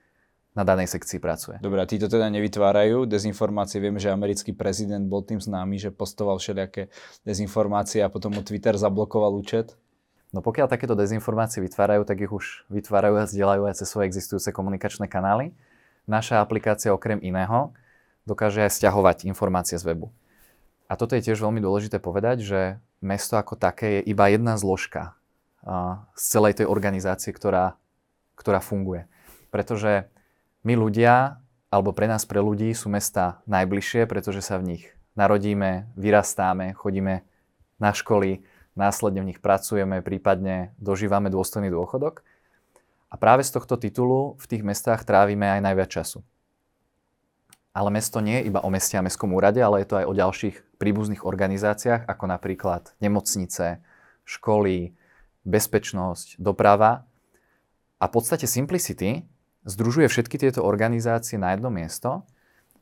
na 0.54 0.62
danej 0.62 0.86
sekcii 0.94 1.18
pracuje. 1.18 1.58
Dobre, 1.66 1.82
a 1.82 1.90
títo 1.90 2.06
teda 2.06 2.30
nevytvárajú 2.30 3.10
dezinformácie. 3.10 3.82
Vieme, 3.82 3.98
že 3.98 4.14
americký 4.14 4.54
prezident 4.54 5.02
bol 5.02 5.26
tým 5.26 5.42
známy, 5.42 5.82
že 5.82 5.90
postoval 5.90 6.38
všelijaké 6.38 6.94
dezinformácie 7.26 8.06
a 8.06 8.10
potom 8.14 8.38
mu 8.38 8.46
Twitter 8.46 8.78
zablokoval 8.78 9.34
účet. 9.34 9.74
No 10.30 10.46
pokiaľ 10.46 10.70
takéto 10.70 10.94
dezinformácie 10.94 11.58
vytvárajú, 11.62 12.06
tak 12.06 12.22
ich 12.22 12.30
už 12.30 12.70
vytvárajú 12.70 13.16
a 13.18 13.26
zdieľajú 13.26 13.66
aj 13.66 13.82
cez 13.82 13.88
svoje 13.90 14.14
existujúce 14.14 14.54
komunikačné 14.54 15.10
kanály. 15.10 15.58
Naša 16.06 16.38
aplikácia 16.38 16.94
okrem 16.94 17.18
iného 17.22 17.74
dokáže 18.30 18.62
aj 18.62 18.78
stiahovať 18.78 19.26
informácie 19.26 19.78
z 19.82 19.90
webu. 19.90 20.14
A 20.88 20.94
toto 21.00 21.16
je 21.16 21.26
tiež 21.26 21.40
veľmi 21.40 21.64
dôležité 21.64 21.98
povedať, 21.98 22.44
že 22.44 22.62
mesto 23.04 23.36
ako 23.40 23.60
také 23.60 24.00
je 24.00 24.12
iba 24.12 24.30
jedna 24.32 24.56
zložka 24.56 25.16
z 26.16 26.24
celej 26.24 26.64
tej 26.64 26.68
organizácie, 26.68 27.32
ktorá, 27.32 27.80
ktorá 28.36 28.60
funguje. 28.60 29.08
Pretože 29.48 30.12
my 30.68 30.76
ľudia, 30.76 31.40
alebo 31.72 31.96
pre 31.96 32.08
nás, 32.08 32.28
pre 32.28 32.44
ľudí, 32.44 32.72
sú 32.76 32.92
mesta 32.92 33.44
najbližšie, 33.48 34.08
pretože 34.08 34.44
sa 34.44 34.60
v 34.60 34.76
nich 34.76 34.84
narodíme, 35.16 35.88
vyrastáme, 35.96 36.76
chodíme 36.76 37.24
na 37.80 37.92
školy, 37.96 38.44
následne 38.74 39.22
v 39.22 39.30
nich 39.34 39.40
pracujeme, 39.40 40.02
prípadne 40.02 40.74
dožívame 40.82 41.30
dôstojný 41.30 41.70
dôchodok. 41.70 42.26
A 43.14 43.16
práve 43.16 43.46
z 43.46 43.54
tohto 43.54 43.78
titulu 43.78 44.34
v 44.42 44.46
tých 44.50 44.66
mestách 44.66 45.06
trávime 45.06 45.46
aj 45.46 45.62
najviac 45.62 45.90
času. 46.02 46.26
Ale 47.74 47.94
mesto 47.94 48.22
nie 48.22 48.42
je 48.42 48.50
iba 48.50 48.62
o 48.62 48.70
meste 48.74 48.98
a 48.98 49.06
mestskom 49.06 49.34
úrade, 49.34 49.62
ale 49.62 49.82
je 49.82 49.88
to 49.90 50.02
aj 50.02 50.06
o 50.10 50.18
ďalších 50.18 50.56
príbuzných 50.84 51.24
organizáciách, 51.24 52.04
ako 52.12 52.28
napríklad 52.28 52.92
nemocnice, 53.00 53.80
školy, 54.28 54.92
bezpečnosť, 55.48 56.44
doprava. 56.44 57.08
A 58.04 58.12
v 58.12 58.12
podstate 58.12 58.44
Simplicity 58.44 59.24
združuje 59.64 60.12
všetky 60.12 60.36
tieto 60.36 60.60
organizácie 60.68 61.40
na 61.40 61.56
jedno 61.56 61.72
miesto 61.72 62.28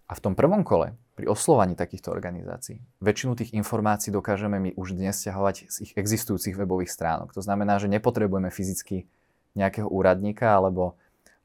a 0.10 0.17
v 0.17 0.24
tom 0.25 0.34
prvom 0.34 0.65
kole, 0.65 0.98
pri 1.13 1.29
oslovaní 1.29 1.77
takýchto 1.77 2.10
organizácií, 2.10 2.81
väčšinu 2.98 3.38
tých 3.38 3.53
informácií 3.53 4.10
dokážeme 4.10 4.58
my 4.58 4.74
už 4.74 4.98
dnes 4.98 5.22
stiahovať 5.22 5.70
z 5.70 5.75
ich 5.86 5.91
existujúcich 5.93 6.58
webových 6.58 6.89
stránok. 6.89 7.38
To 7.38 7.46
znamená, 7.46 7.77
že 7.77 7.86
nepotrebujeme 7.86 8.50
fyzicky 8.50 9.05
nejakého 9.53 9.86
úradníka 9.86 10.50
alebo 10.50 10.98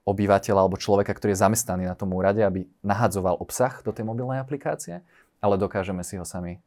obyvateľa 0.07 0.61
alebo 0.65 0.79
človeka, 0.79 1.13
ktorý 1.13 1.35
je 1.35 1.43
zamestnaný 1.43 1.85
na 1.91 1.99
tom 1.99 2.15
úrade, 2.15 2.41
aby 2.41 2.71
nahadzoval 2.81 3.43
obsah 3.43 3.83
do 3.83 3.91
tej 3.91 4.07
mobilnej 4.07 4.39
aplikácie, 4.39 5.03
ale 5.47 5.55
dokážeme 5.55 6.03
si 6.03 6.19
ho 6.19 6.27
sami 6.27 6.59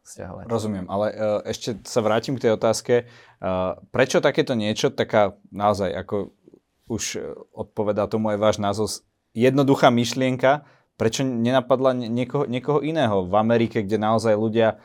stiahovať. 0.00 0.48
Rozumiem, 0.48 0.88
ale 0.88 1.12
uh, 1.12 1.44
ešte 1.44 1.76
sa 1.84 2.00
vrátim 2.00 2.40
k 2.40 2.48
tej 2.48 2.56
otázke. 2.56 2.94
Uh, 3.36 3.76
prečo 3.92 4.24
takéto 4.24 4.56
niečo, 4.56 4.88
taká 4.88 5.36
naozaj, 5.52 5.92
ako 5.92 6.32
už 6.88 7.20
odpovedá 7.52 8.08
tomu 8.08 8.32
aj 8.32 8.38
váš 8.40 8.56
názov, 8.56 9.04
jednoduchá 9.36 9.92
myšlienka, 9.92 10.64
Prečo 10.98 11.22
nenapadla 11.22 11.94
niekoho, 11.94 12.50
niekoho 12.50 12.82
iného 12.82 13.22
v 13.22 13.34
Amerike, 13.38 13.86
kde 13.86 14.02
naozaj 14.02 14.34
ľudia 14.34 14.82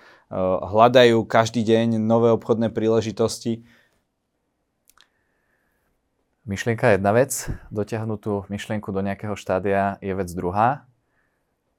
hľadajú 0.62 1.26
každý 1.26 1.66
deň 1.66 1.98
nové 1.98 2.30
obchodné 2.30 2.70
príležitosti? 2.70 3.66
Myšlienka 6.46 6.94
je 6.94 7.02
jedna 7.02 7.12
vec, 7.18 7.32
dotiahnutú 7.74 8.46
myšlienku 8.46 8.94
do 8.94 9.02
nejakého 9.02 9.34
štádia 9.34 9.98
je 10.06 10.14
vec 10.14 10.30
druhá. 10.38 10.86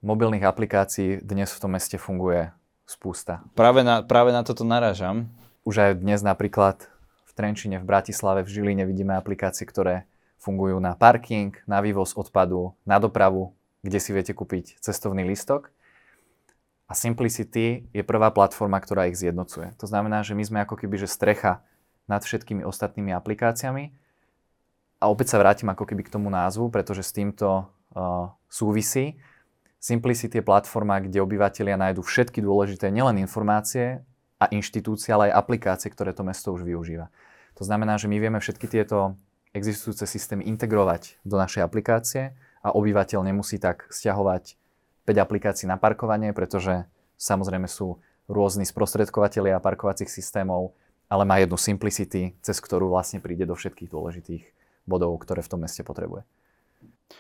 Mobilných 0.04 0.44
aplikácií 0.44 1.25
dnes 1.25 1.49
v 1.49 1.64
tom 1.64 1.73
meste 1.73 1.96
funguje 1.96 2.52
spústa. 2.84 3.40
Práve 3.56 3.80
na, 3.80 4.04
práve 4.04 4.37
na 4.37 4.44
toto 4.44 4.61
narážam. 4.61 5.32
Už 5.64 5.80
aj 5.80 6.04
dnes 6.04 6.20
napríklad 6.20 6.76
v 7.25 7.32
Trenčine, 7.32 7.80
v 7.80 7.88
Bratislave, 7.88 8.44
v 8.44 8.52
Žiline 8.52 8.84
vidíme 8.84 9.16
aplikácie, 9.16 9.64
ktoré 9.64 10.04
fungujú 10.37 10.76
na 10.76 10.92
parking, 10.92 11.56
na 11.64 11.80
vývoz 11.80 12.12
odpadu, 12.20 12.76
na 12.84 13.00
dopravu, 13.00 13.56
kde 13.80 13.96
si 13.96 14.12
viete 14.12 14.37
kúpiť 14.37 14.76
cestovný 14.76 15.25
lístok. 15.25 15.73
A 16.84 16.92
Simplicity 16.92 17.88
je 17.88 18.04
prvá 18.04 18.28
platforma, 18.28 18.76
ktorá 18.84 19.08
ich 19.08 19.16
zjednocuje. 19.16 19.73
To 19.80 19.88
znamená, 19.88 20.20
že 20.20 20.37
my 20.37 20.44
sme 20.44 20.58
ako 20.68 20.84
keby 20.84 21.00
že 21.00 21.08
strecha 21.08 21.64
nad 22.04 22.20
všetkými 22.20 22.61
ostatnými 22.61 23.08
aplikáciami. 23.16 23.88
A 25.00 25.08
opäť 25.08 25.32
sa 25.32 25.40
vrátim 25.40 25.73
ako 25.73 25.88
keby 25.88 26.04
k 26.04 26.12
tomu 26.12 26.28
názvu, 26.28 26.68
pretože 26.68 27.00
s 27.00 27.16
týmto 27.16 27.73
uh, 27.96 28.28
súvisí. 28.52 29.16
Simplicity 29.85 30.41
je 30.41 30.49
platforma, 30.49 30.97
kde 30.97 31.21
obyvateľia 31.21 31.76
nájdú 31.76 32.00
všetky 32.00 32.41
dôležité 32.41 32.88
nielen 32.88 33.21
informácie 33.21 34.00
a 34.41 34.49
inštitúcie, 34.49 35.12
ale 35.12 35.29
aj 35.29 35.45
aplikácie, 35.45 35.93
ktoré 35.93 36.17
to 36.17 36.25
mesto 36.25 36.57
už 36.57 36.64
využíva. 36.64 37.12
To 37.61 37.69
znamená, 37.69 38.00
že 38.00 38.09
my 38.09 38.17
vieme 38.17 38.41
všetky 38.41 38.64
tieto 38.64 39.21
existujúce 39.53 40.09
systémy 40.09 40.49
integrovať 40.49 41.21
do 41.29 41.37
našej 41.37 41.69
aplikácie 41.69 42.33
a 42.64 42.73
obyvateľ 42.73 43.29
nemusí 43.29 43.61
tak 43.61 43.85
stiahovať 43.93 44.57
5 45.05 45.21
aplikácií 45.21 45.69
na 45.69 45.76
parkovanie, 45.76 46.33
pretože 46.33 46.88
samozrejme 47.21 47.69
sú 47.69 48.00
rôzni 48.25 48.64
sprostredkovateľia 48.64 49.61
parkovacích 49.61 50.09
systémov, 50.09 50.73
ale 51.12 51.29
má 51.29 51.37
jednu 51.45 51.61
Simplicity, 51.61 52.33
cez 52.41 52.57
ktorú 52.57 52.88
vlastne 52.88 53.21
príde 53.21 53.45
do 53.45 53.53
všetkých 53.53 53.93
dôležitých 53.93 54.45
bodov, 54.88 55.21
ktoré 55.21 55.45
v 55.45 55.50
tom 55.53 55.61
meste 55.61 55.85
potrebuje. 55.85 56.25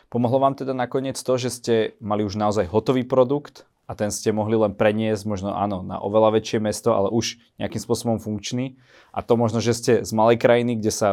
Pomohlo 0.08 0.38
vám 0.38 0.54
teda 0.54 0.72
nakoniec 0.76 1.18
to, 1.18 1.34
že 1.38 1.50
ste 1.50 1.74
mali 1.98 2.22
už 2.22 2.38
naozaj 2.38 2.70
hotový 2.70 3.02
produkt 3.02 3.66
a 3.84 3.92
ten 3.92 4.08
ste 4.08 4.32
mohli 4.32 4.56
len 4.56 4.72
preniesť 4.72 5.28
možno 5.28 5.52
áno, 5.52 5.84
na 5.84 6.00
oveľa 6.00 6.40
väčšie 6.40 6.58
mesto, 6.62 6.96
ale 6.96 7.12
už 7.12 7.36
nejakým 7.60 7.80
spôsobom 7.80 8.16
funkčný. 8.16 8.80
A 9.12 9.20
to 9.20 9.36
možno, 9.36 9.60
že 9.60 9.76
ste 9.76 9.92
z 10.00 10.10
malej 10.16 10.40
krajiny, 10.40 10.80
kde 10.80 10.92
sa 10.92 11.08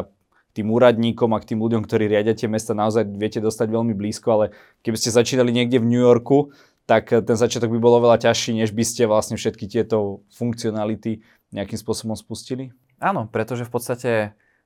tým 0.52 0.68
úradníkom 0.68 1.32
a 1.32 1.40
k 1.40 1.52
tým 1.52 1.60
ľuďom, 1.64 1.84
ktorí 1.84 2.12
riadia 2.12 2.36
tie 2.36 2.48
mesta, 2.48 2.76
naozaj 2.76 3.08
viete 3.16 3.40
dostať 3.40 3.72
veľmi 3.72 3.96
blízko, 3.96 4.28
ale 4.36 4.46
keby 4.84 4.96
ste 5.00 5.12
začínali 5.12 5.48
niekde 5.48 5.80
v 5.80 5.88
New 5.88 6.00
Yorku, 6.00 6.52
tak 6.84 7.08
ten 7.08 7.36
začiatok 7.38 7.72
by 7.72 7.80
bol 7.80 7.96
oveľa 7.96 8.28
ťažší, 8.28 8.60
než 8.60 8.76
by 8.76 8.84
ste 8.84 9.08
vlastne 9.08 9.40
všetky 9.40 9.64
tieto 9.64 10.26
funkcionality 10.34 11.24
nejakým 11.54 11.78
spôsobom 11.78 12.16
spustili? 12.16 12.72
Áno, 13.00 13.28
pretože 13.32 13.64
v 13.64 13.72
podstate 13.72 14.10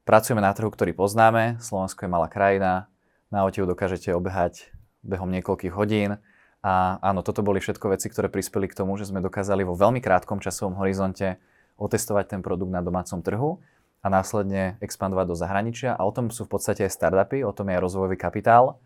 pracujeme 0.02 0.42
na 0.42 0.50
trhu, 0.54 0.70
ktorý 0.70 0.94
poznáme. 0.94 1.62
Slovensko 1.62 2.06
je 2.06 2.10
malá 2.10 2.26
krajina, 2.26 2.90
na 3.30 3.44
otev 3.44 3.66
dokážete 3.66 4.14
obehať 4.14 4.70
behom 5.02 5.30
niekoľkých 5.30 5.74
hodín. 5.74 6.18
A 6.66 6.98
áno, 6.98 7.22
toto 7.22 7.46
boli 7.46 7.62
všetko 7.62 7.94
veci, 7.94 8.10
ktoré 8.10 8.26
prispeli 8.26 8.66
k 8.66 8.74
tomu, 8.74 8.98
že 8.98 9.06
sme 9.06 9.22
dokázali 9.22 9.62
vo 9.62 9.78
veľmi 9.78 10.02
krátkom 10.02 10.42
časovom 10.42 10.74
horizonte 10.82 11.38
otestovať 11.78 12.36
ten 12.36 12.40
produkt 12.42 12.74
na 12.74 12.82
domácom 12.82 13.22
trhu 13.22 13.62
a 14.02 14.06
následne 14.10 14.80
expandovať 14.82 15.26
do 15.30 15.36
zahraničia. 15.38 15.94
A 15.94 16.02
o 16.02 16.10
tom 16.10 16.34
sú 16.34 16.46
v 16.46 16.58
podstate 16.58 16.86
aj 16.86 16.94
startupy, 16.94 17.46
o 17.46 17.54
tom 17.54 17.70
je 17.70 17.78
aj 17.78 17.84
rozvojový 17.86 18.18
kapitál, 18.18 18.82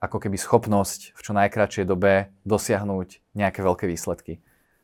ako 0.00 0.18
keby 0.18 0.34
schopnosť 0.40 1.14
v 1.14 1.20
čo 1.20 1.32
najkračšej 1.36 1.84
dobe 1.86 2.32
dosiahnuť 2.48 3.36
nejaké 3.36 3.60
veľké 3.60 3.84
výsledky. 3.86 4.42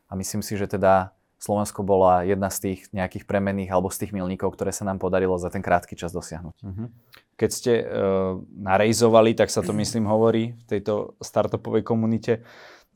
A 0.08 0.16
myslím 0.16 0.40
si, 0.40 0.56
že 0.56 0.70
teda 0.70 1.16
Slovensko 1.38 1.86
bola 1.86 2.26
jedna 2.26 2.50
z 2.50 2.58
tých 2.58 2.80
nejakých 2.90 3.24
premenných 3.24 3.70
alebo 3.70 3.88
z 3.94 4.04
tých 4.04 4.12
milníkov, 4.12 4.58
ktoré 4.58 4.74
sa 4.74 4.82
nám 4.82 4.98
podarilo 4.98 5.38
za 5.38 5.54
ten 5.54 5.62
krátky 5.62 5.94
čas 5.94 6.10
dosiahnuť. 6.10 6.56
Uh-huh. 6.66 6.90
Keď 7.38 7.50
ste 7.54 7.72
uh, 7.78 8.42
narejzovali, 8.58 9.38
tak 9.38 9.46
sa 9.48 9.62
to 9.62 9.70
myslím 9.82 10.10
hovorí 10.10 10.58
v 10.58 10.64
tejto 10.66 11.14
startupovej 11.22 11.86
komunite, 11.86 12.42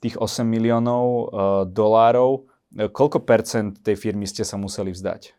tých 0.03 0.19
8 0.19 0.43
miliónov 0.43 1.05
uh, 1.07 1.25
dolárov, 1.71 2.51
koľko 2.73 3.23
percent 3.23 3.79
tej 3.79 3.95
firmy 3.95 4.27
ste 4.27 4.43
sa 4.43 4.59
museli 4.59 4.91
vzdať? 4.91 5.39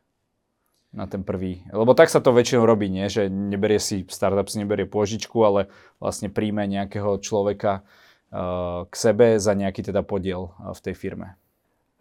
na 0.94 1.10
ten 1.10 1.26
prvý. 1.26 1.66
Lebo 1.74 1.98
tak 1.98 2.14
sa 2.14 2.22
to 2.22 2.30
väčšinou 2.30 2.70
robí, 2.70 2.86
nie? 2.86 3.10
že 3.10 3.26
neberie 3.26 3.82
si, 3.82 4.06
startup 4.06 4.46
si 4.46 4.62
neberie 4.62 4.86
pôžičku, 4.86 5.42
ale 5.42 5.74
vlastne 5.98 6.30
príjme 6.30 6.70
nejakého 6.70 7.18
človeka 7.18 7.82
uh, 7.82 8.86
k 8.86 8.94
sebe 8.94 9.42
za 9.42 9.58
nejaký 9.58 9.82
teda 9.82 10.06
podiel 10.06 10.54
uh, 10.54 10.70
v 10.72 10.80
tej 10.86 10.94
firme. 10.94 11.34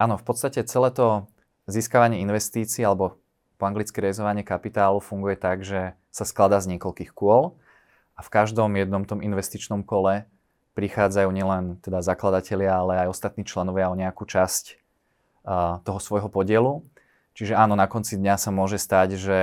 Áno, 0.03 0.19
v 0.19 0.27
podstate 0.27 0.59
celé 0.67 0.91
to 0.91 1.31
získavanie 1.71 2.19
investícií 2.27 2.83
alebo 2.83 3.23
po 3.55 3.71
anglicky 3.71 4.03
rezovanie 4.03 4.43
kapitálu 4.43 4.99
funguje 4.99 5.39
tak, 5.39 5.63
že 5.63 5.95
sa 6.11 6.27
skladá 6.27 6.59
z 6.59 6.75
niekoľkých 6.75 7.15
kôl 7.15 7.55
a 8.19 8.21
v 8.27 8.33
každom 8.35 8.75
jednom 8.75 9.07
tom 9.07 9.23
investičnom 9.23 9.87
kole 9.87 10.27
prichádzajú 10.75 11.31
nielen 11.31 11.79
teda 11.79 12.03
zakladatelia, 12.03 12.83
ale 12.83 13.07
aj 13.07 13.15
ostatní 13.15 13.47
členovia 13.47 13.95
o 13.95 13.95
nejakú 13.95 14.27
časť 14.27 14.83
toho 15.87 15.99
svojho 16.03 16.27
podielu. 16.27 16.83
Čiže 17.39 17.55
áno, 17.55 17.79
na 17.79 17.87
konci 17.87 18.19
dňa 18.19 18.43
sa 18.43 18.51
môže 18.51 18.83
stať, 18.83 19.15
že 19.15 19.39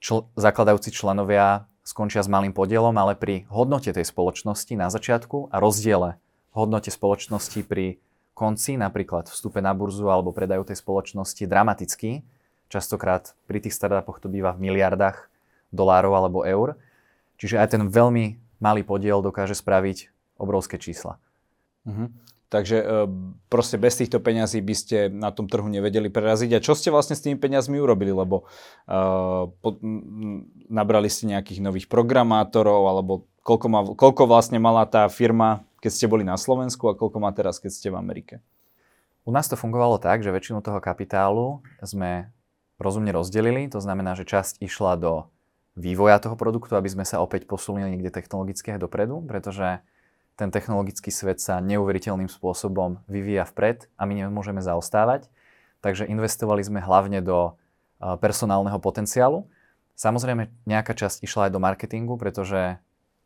čl- 0.00 0.24
zakladajúci 0.40 0.88
členovia 0.88 1.68
skončia 1.84 2.24
s 2.24 2.32
malým 2.32 2.56
podielom, 2.56 2.96
ale 2.96 3.12
pri 3.12 3.44
hodnote 3.52 3.92
tej 3.92 4.08
spoločnosti 4.08 4.72
na 4.72 4.88
začiatku 4.88 5.52
a 5.52 5.60
rozdiele 5.60 6.16
v 6.50 6.54
hodnote 6.56 6.88
spoločnosti 6.88 7.60
pri 7.68 8.00
konci, 8.34 8.74
napríklad 8.74 9.30
vstupe 9.30 9.62
na 9.62 9.70
burzu 9.72 10.10
alebo 10.10 10.34
predajú 10.34 10.66
tej 10.66 10.82
spoločnosti 10.82 11.46
dramaticky. 11.46 12.26
Častokrát 12.68 13.38
pri 13.46 13.62
tých 13.62 13.78
startupoch 13.78 14.18
to 14.18 14.26
býva 14.26 14.52
v 14.52 14.68
miliardách 14.68 15.30
dolárov 15.70 16.12
alebo 16.18 16.42
eur. 16.42 16.74
Čiže 17.38 17.62
aj 17.62 17.68
ten 17.78 17.82
veľmi 17.86 18.38
malý 18.58 18.82
podiel 18.82 19.22
dokáže 19.22 19.54
spraviť 19.54 20.10
obrovské 20.38 20.78
čísla. 20.78 21.18
Uh-huh. 21.86 22.10
Takže 22.54 22.76
e, 22.78 22.86
proste 23.50 23.74
bez 23.74 23.98
týchto 23.98 24.22
peňazí 24.22 24.62
by 24.62 24.74
ste 24.78 24.96
na 25.10 25.34
tom 25.34 25.50
trhu 25.50 25.66
nevedeli 25.66 26.06
preraziť. 26.06 26.54
A 26.54 26.62
čo 26.62 26.78
ste 26.78 26.94
vlastne 26.94 27.18
s 27.18 27.24
tými 27.26 27.34
peňazmi 27.34 27.82
urobili? 27.82 28.14
Lebo 28.14 28.46
uh, 28.86 29.50
po, 29.58 29.74
nabrali 30.70 31.10
ste 31.10 31.34
nejakých 31.34 31.58
nových 31.58 31.86
programátorov, 31.90 32.86
alebo 32.86 33.26
koľko, 33.42 33.66
má, 33.66 33.80
koľko 33.98 34.22
vlastne 34.30 34.62
mala 34.62 34.86
tá 34.86 35.10
firma, 35.10 35.66
keď 35.84 35.92
ste 35.92 36.08
boli 36.08 36.24
na 36.24 36.40
Slovensku 36.40 36.88
a 36.88 36.96
koľko 36.96 37.20
má 37.20 37.28
teraz, 37.36 37.60
keď 37.60 37.70
ste 37.76 37.88
v 37.92 38.00
Amerike? 38.00 38.40
U 39.28 39.32
nás 39.32 39.44
to 39.52 39.60
fungovalo 39.60 40.00
tak, 40.00 40.24
že 40.24 40.32
väčšinu 40.32 40.64
toho 40.64 40.80
kapitálu 40.80 41.60
sme 41.84 42.32
rozumne 42.80 43.12
rozdelili. 43.12 43.68
To 43.68 43.84
znamená, 43.84 44.16
že 44.16 44.24
časť 44.24 44.64
išla 44.64 44.96
do 44.96 45.28
vývoja 45.76 46.16
toho 46.20 46.40
produktu, 46.40 46.72
aby 46.76 46.88
sme 46.88 47.04
sa 47.04 47.20
opäť 47.20 47.44
posunuli 47.44 47.92
niekde 47.92 48.08
technologicky 48.08 48.72
dopredu, 48.80 49.20
pretože 49.24 49.84
ten 50.40 50.48
technologický 50.50 51.12
svet 51.12 51.38
sa 51.38 51.60
neuveriteľným 51.60 52.32
spôsobom 52.32 53.04
vyvíja 53.06 53.44
vpred 53.44 53.86
a 54.00 54.08
my 54.08 54.24
nemôžeme 54.24 54.64
zaostávať. 54.64 55.28
Takže 55.84 56.08
investovali 56.08 56.64
sme 56.64 56.80
hlavne 56.80 57.20
do 57.20 57.60
personálneho 58.00 58.80
potenciálu. 58.80 59.46
Samozrejme, 59.94 60.50
nejaká 60.66 60.92
časť 60.96 61.22
išla 61.22 61.48
aj 61.48 61.52
do 61.54 61.62
marketingu, 61.62 62.18
pretože 62.18 62.82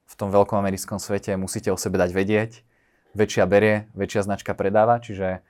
v 0.08 0.14
tom 0.16 0.32
veľkom 0.32 0.56
americkom 0.56 0.96
svete 0.96 1.36
musíte 1.36 1.68
o 1.68 1.76
sebe 1.76 2.00
dať 2.00 2.10
vedieť. 2.16 2.50
Väčšia 3.12 3.44
berie, 3.44 3.92
väčšia 3.92 4.24
značka 4.24 4.56
predáva, 4.56 5.00
čiže 5.00 5.44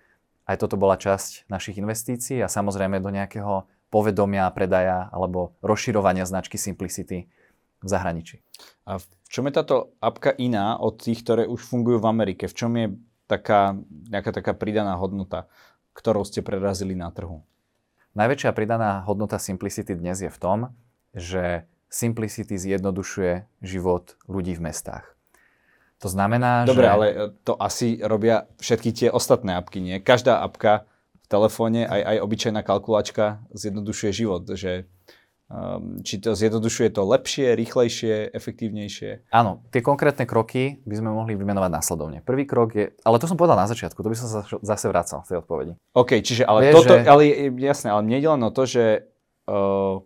aj 0.50 0.57
toto 0.59 0.75
bola 0.75 0.99
časť 0.99 1.47
našich 1.47 1.79
investícií 1.79 2.43
a 2.43 2.50
samozrejme 2.50 2.99
do 2.99 3.15
nejakého 3.15 3.69
povedomia, 3.88 4.50
predaja 4.50 5.09
alebo 5.15 5.57
rozširovania 5.62 6.29
značky 6.29 6.59
Simplicity 6.61 7.31
v 7.79 7.88
zahraničí. 7.88 8.43
A 8.85 8.99
v 8.99 9.07
čom 9.31 9.47
je 9.47 9.55
táto 9.55 9.95
apka 10.03 10.35
iná 10.35 10.77
od 10.81 10.99
tých, 10.99 11.23
ktoré 11.23 11.47
už 11.47 11.62
fungujú 11.62 12.03
v 12.03 12.11
Amerike? 12.11 12.50
V 12.50 12.57
čom 12.57 12.73
je 12.75 12.97
taká, 13.31 13.79
nejaká 14.11 14.35
taká 14.35 14.53
pridaná 14.57 14.97
hodnota, 14.99 15.47
ktorou 15.95 16.27
ste 16.27 16.43
prerazili 16.43 16.99
na 16.99 17.12
trhu? 17.12 17.45
Najväčšia 18.17 18.50
pridaná 18.57 19.05
hodnota 19.07 19.38
Simplicity 19.38 19.95
dnes 19.95 20.25
je 20.25 20.33
v 20.33 20.38
tom, 20.41 20.59
že 21.15 21.69
Simplicity 21.88 22.54
zjednodušuje 22.54 23.49
život 23.64 24.16
ľudí 24.28 24.54
v 24.57 24.68
mestách. 24.68 25.04
To 25.99 26.07
znamená, 26.07 26.62
Dobre, 26.62 26.87
že... 26.87 26.92
ale 26.92 27.07
to 27.42 27.59
asi 27.59 27.99
robia 27.99 28.47
všetky 28.62 28.95
tie 28.95 29.09
ostatné 29.11 29.59
apky, 29.59 29.83
nie? 29.83 29.99
Každá 29.99 30.38
apka 30.38 30.87
v 31.25 31.26
telefóne, 31.26 31.90
aj, 31.90 32.00
aj 32.04 32.16
obyčajná 32.23 32.61
kalkulačka 32.62 33.42
zjednodušuje 33.50 34.11
život, 34.14 34.47
že 34.54 34.87
Um, 35.49 36.04
či 36.04 36.21
to 36.21 36.37
zjednodušuje 36.37 36.92
to 36.92 37.09
lepšie, 37.09 37.57
rýchlejšie, 37.57 38.37
efektívnejšie? 38.37 39.33
Áno, 39.33 39.64
tie 39.73 39.80
konkrétne 39.80 40.28
kroky 40.28 40.85
by 40.85 41.00
sme 41.00 41.09
mohli 41.09 41.33
vymenovať 41.40 41.73
následovne. 41.73 42.21
Prvý 42.21 42.45
krok 42.45 42.76
je, 42.76 42.92
ale 43.00 43.16
to 43.16 43.25
som 43.25 43.40
povedal 43.40 43.57
na 43.57 43.64
začiatku, 43.64 43.97
to 44.04 44.12
by 44.12 44.16
som 44.21 44.28
sa 44.28 44.40
zase 44.45 44.92
vracal 44.92 45.25
v 45.25 45.28
tej 45.33 45.37
odpovedi. 45.40 45.73
OK, 45.97 46.21
čiže 46.21 46.45
ale 46.45 46.68
Vie, 46.68 46.76
toto, 46.76 47.00
že... 47.00 47.09
ale 47.09 47.49
jasné, 47.64 47.88
ale 47.88 48.04
mne 48.04 48.21
ide 48.21 48.28
len 48.28 48.45
o 48.45 48.52
to, 48.52 48.68
že 48.68 49.09
uh, 49.49 50.04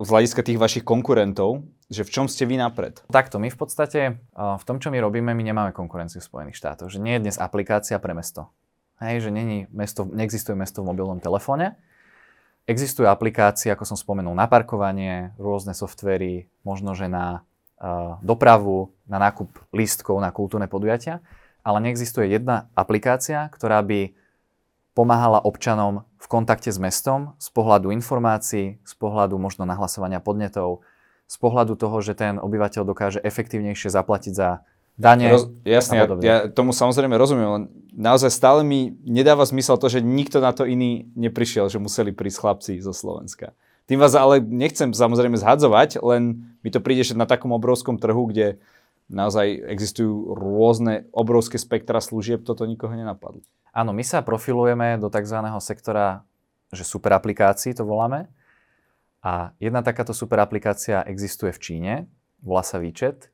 z 0.00 0.08
hľadiska 0.10 0.42
tých 0.42 0.58
vašich 0.58 0.82
konkurentov, 0.82 1.62
že 1.86 2.02
v 2.02 2.10
čom 2.10 2.26
ste 2.26 2.48
vy 2.48 2.58
napred? 2.58 3.04
Takto, 3.06 3.38
my 3.38 3.46
v 3.52 3.58
podstate 3.58 4.00
v 4.34 4.64
tom, 4.66 4.82
čo 4.82 4.90
my 4.90 4.98
robíme, 4.98 5.30
my 5.30 5.44
nemáme 5.44 5.70
konkurenciu 5.70 6.18
v 6.18 6.26
Spojených 6.26 6.58
štátoch. 6.58 6.90
Že 6.90 6.98
nie 6.98 7.14
je 7.14 7.30
dnes 7.30 7.36
aplikácia 7.38 8.00
pre 8.02 8.10
mesto. 8.16 8.50
Hej, 8.98 9.26
že 9.26 9.30
není 9.30 9.70
mesto, 9.70 10.06
neexistuje 10.06 10.58
mesto 10.58 10.82
v 10.82 10.90
mobilnom 10.90 11.22
telefóne. 11.22 11.78
Existujú 12.64 13.06
aplikácie, 13.06 13.68
ako 13.68 13.84
som 13.84 13.98
spomenul, 13.98 14.32
na 14.32 14.48
parkovanie, 14.48 15.36
rôzne 15.36 15.76
softvery, 15.76 16.48
možno, 16.64 16.96
že 16.96 17.12
na 17.12 17.44
uh, 17.76 18.16
dopravu, 18.24 18.96
na 19.04 19.20
nákup 19.20 19.52
lístkov, 19.76 20.16
na 20.24 20.32
kultúrne 20.32 20.64
podujatia, 20.64 21.20
ale 21.60 21.84
neexistuje 21.84 22.32
jedna 22.32 22.72
aplikácia, 22.72 23.52
ktorá 23.52 23.84
by 23.84 24.16
pomáhala 24.96 25.44
občanom 25.44 26.08
v 26.24 26.26
kontakte 26.32 26.72
s 26.72 26.80
mestom 26.80 27.36
z 27.36 27.52
pohľadu 27.52 27.92
informácií, 27.92 28.80
z 28.80 28.94
pohľadu 28.96 29.36
možno 29.36 29.68
nahlasovania 29.68 30.24
podnetov, 30.24 30.80
z 31.28 31.36
pohľadu 31.36 31.76
toho, 31.76 32.00
že 32.00 32.16
ten 32.16 32.40
obyvateľ 32.40 32.80
dokáže 32.88 33.20
efektívnejšie 33.20 33.92
zaplatiť 33.92 34.32
za 34.32 34.64
dane. 34.96 35.28
Roz, 35.28 35.52
jasne, 35.68 36.00
ja, 36.00 36.08
ja 36.24 36.36
tomu 36.48 36.72
samozrejme 36.72 37.12
rozumiem, 37.20 37.48
len 37.52 37.64
naozaj 37.92 38.32
stále 38.32 38.64
mi 38.64 38.96
nedáva 39.04 39.44
zmysel 39.44 39.76
to, 39.76 39.92
že 39.92 40.00
nikto 40.00 40.40
na 40.40 40.56
to 40.56 40.64
iný 40.64 41.12
neprišiel, 41.12 41.68
že 41.68 41.76
museli 41.76 42.16
prísť 42.16 42.40
chlapci 42.40 42.72
zo 42.80 42.96
Slovenska. 42.96 43.52
Tým 43.84 44.00
vás 44.00 44.16
ale 44.16 44.40
nechcem 44.40 44.96
samozrejme 44.96 45.36
zhadzovať, 45.36 46.00
len 46.00 46.56
mi 46.64 46.72
to 46.72 46.80
príde, 46.80 47.04
že 47.04 47.20
na 47.20 47.28
takom 47.28 47.52
obrovskom 47.52 48.00
trhu, 48.00 48.32
kde 48.32 48.56
naozaj 49.08 49.64
existujú 49.68 50.32
rôzne 50.32 51.08
obrovské 51.12 51.60
spektra 51.60 52.00
služieb, 52.00 52.44
toto 52.44 52.64
nikoho 52.64 52.92
nenapadlo. 52.92 53.44
Áno, 53.74 53.90
my 53.90 54.06
sa 54.06 54.22
profilujeme 54.22 54.96
do 55.02 55.10
tzv. 55.10 55.38
sektora, 55.58 56.22
že 56.70 56.86
super 56.86 57.12
aplikácií 57.18 57.74
to 57.74 57.82
voláme. 57.82 58.30
A 59.24 59.56
jedna 59.56 59.80
takáto 59.80 60.12
super 60.12 60.38
aplikácia 60.40 61.00
existuje 61.08 61.50
v 61.50 61.62
Číne, 61.62 61.92
volá 62.44 62.60
sa 62.60 62.76
Výčet. 62.76 63.32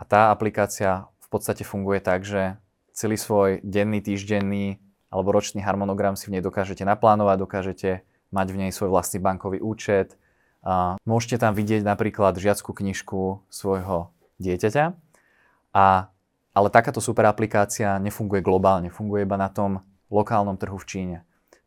A 0.00 0.08
tá 0.08 0.32
aplikácia 0.32 1.06
v 1.20 1.28
podstate 1.28 1.60
funguje 1.60 2.00
tak, 2.00 2.24
že 2.24 2.56
celý 2.96 3.20
svoj 3.20 3.60
denný, 3.60 4.00
týždenný 4.00 4.80
alebo 5.12 5.34
ročný 5.34 5.60
harmonogram 5.60 6.16
si 6.16 6.30
v 6.30 6.38
nej 6.38 6.42
dokážete 6.42 6.86
naplánovať, 6.86 7.36
dokážete 7.36 7.90
mať 8.30 8.46
v 8.48 8.58
nej 8.64 8.70
svoj 8.72 8.94
vlastný 8.94 9.20
bankový 9.20 9.60
účet. 9.60 10.16
A 10.64 10.96
môžete 11.04 11.36
tam 11.42 11.52
vidieť 11.52 11.84
napríklad 11.84 12.38
žiackú 12.38 12.72
knižku 12.72 13.44
svojho 13.50 14.14
dieťaťa. 14.40 14.84
A 15.76 16.10
ale 16.50 16.68
takáto 16.68 16.98
super 16.98 17.30
aplikácia 17.30 17.94
nefunguje 18.02 18.42
globálne, 18.42 18.90
funguje 18.90 19.22
iba 19.22 19.38
na 19.38 19.46
tom 19.46 19.86
lokálnom 20.10 20.58
trhu 20.58 20.74
v 20.74 20.88
Číne. 20.88 21.16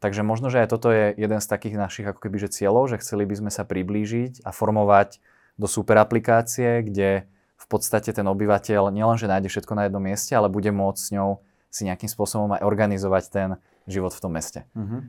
Takže 0.03 0.19
možno, 0.19 0.51
že 0.51 0.59
aj 0.59 0.67
toto 0.67 0.91
je 0.91 1.15
jeden 1.15 1.39
z 1.39 1.47
takých 1.47 1.79
našich 1.79 2.03
ako 2.03 2.19
keby, 2.19 2.43
že 2.43 2.51
cieľov, 2.51 2.91
že 2.91 2.99
chceli 2.99 3.23
by 3.23 3.39
sme 3.39 3.51
sa 3.55 3.63
priblížiť 3.63 4.43
a 4.43 4.51
formovať 4.51 5.23
do 5.55 5.63
super 5.71 5.95
aplikácie, 6.03 6.83
kde 6.83 7.23
v 7.55 7.65
podstate 7.71 8.11
ten 8.11 8.27
obyvateľ 8.27 8.91
nielenže 8.91 9.31
nájde 9.31 9.47
všetko 9.47 9.73
na 9.79 9.87
jednom 9.87 10.03
mieste, 10.03 10.35
ale 10.35 10.51
bude 10.51 10.67
môcť 10.67 10.99
s 10.99 11.09
ňou 11.15 11.39
si 11.71 11.87
nejakým 11.87 12.11
spôsobom 12.11 12.51
aj 12.59 12.67
organizovať 12.67 13.23
ten 13.31 13.49
život 13.87 14.11
v 14.11 14.19
tom 14.19 14.35
meste. 14.35 14.67
Mm-hmm. 14.75 15.01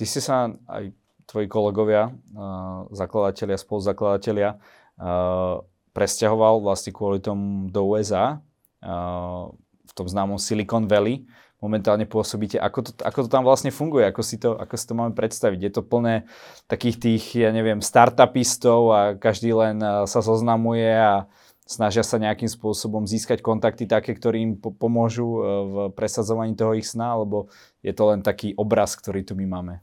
Ty 0.00 0.04
si 0.08 0.20
sa 0.24 0.48
aj 0.48 0.96
tvoji 1.28 1.46
kolegovia, 1.52 2.08
uh, 2.08 2.88
zakladatelia, 2.88 3.60
spoluzakladatelia, 3.60 4.56
uh, 4.56 5.60
presťahoval 5.92 6.64
vlastne 6.64 6.90
kvôli 6.92 7.20
tomu 7.20 7.68
do 7.68 7.80
USA 7.92 8.40
v 9.82 9.92
tom 9.94 10.06
známom 10.08 10.40
Silicon 10.40 10.88
Valley 10.88 11.28
momentálne 11.62 12.10
pôsobíte. 12.10 12.58
Ako 12.58 12.82
to, 12.82 12.90
ako 13.06 13.18
to 13.24 13.28
tam 13.30 13.46
vlastne 13.46 13.70
funguje? 13.70 14.02
Ako 14.10 14.22
si, 14.26 14.34
to, 14.34 14.58
ako 14.58 14.74
si 14.74 14.84
to 14.90 14.98
máme 14.98 15.14
predstaviť? 15.14 15.60
Je 15.62 15.72
to 15.72 15.86
plné 15.86 16.26
takých 16.66 16.98
tých, 16.98 17.24
ja 17.38 17.54
neviem, 17.54 17.78
startupistov 17.78 18.90
a 18.90 19.00
každý 19.14 19.54
len 19.54 19.78
sa 20.10 20.20
zoznamuje 20.20 20.90
a 20.90 21.30
snažia 21.62 22.02
sa 22.02 22.18
nejakým 22.18 22.50
spôsobom 22.50 23.06
získať 23.06 23.38
kontakty 23.38 23.86
také, 23.86 24.18
ktorí 24.18 24.38
im 24.42 24.52
po- 24.58 24.74
pomôžu 24.74 25.24
e, 25.24 25.40
v 25.46 25.74
presadzovaní 25.94 26.58
toho 26.58 26.74
ich 26.74 26.90
sna, 26.90 27.14
alebo 27.14 27.46
je 27.86 27.94
to 27.94 28.10
len 28.10 28.20
taký 28.26 28.52
obraz, 28.58 28.98
ktorý 28.98 29.22
tu 29.22 29.38
my 29.38 29.46
máme? 29.46 29.74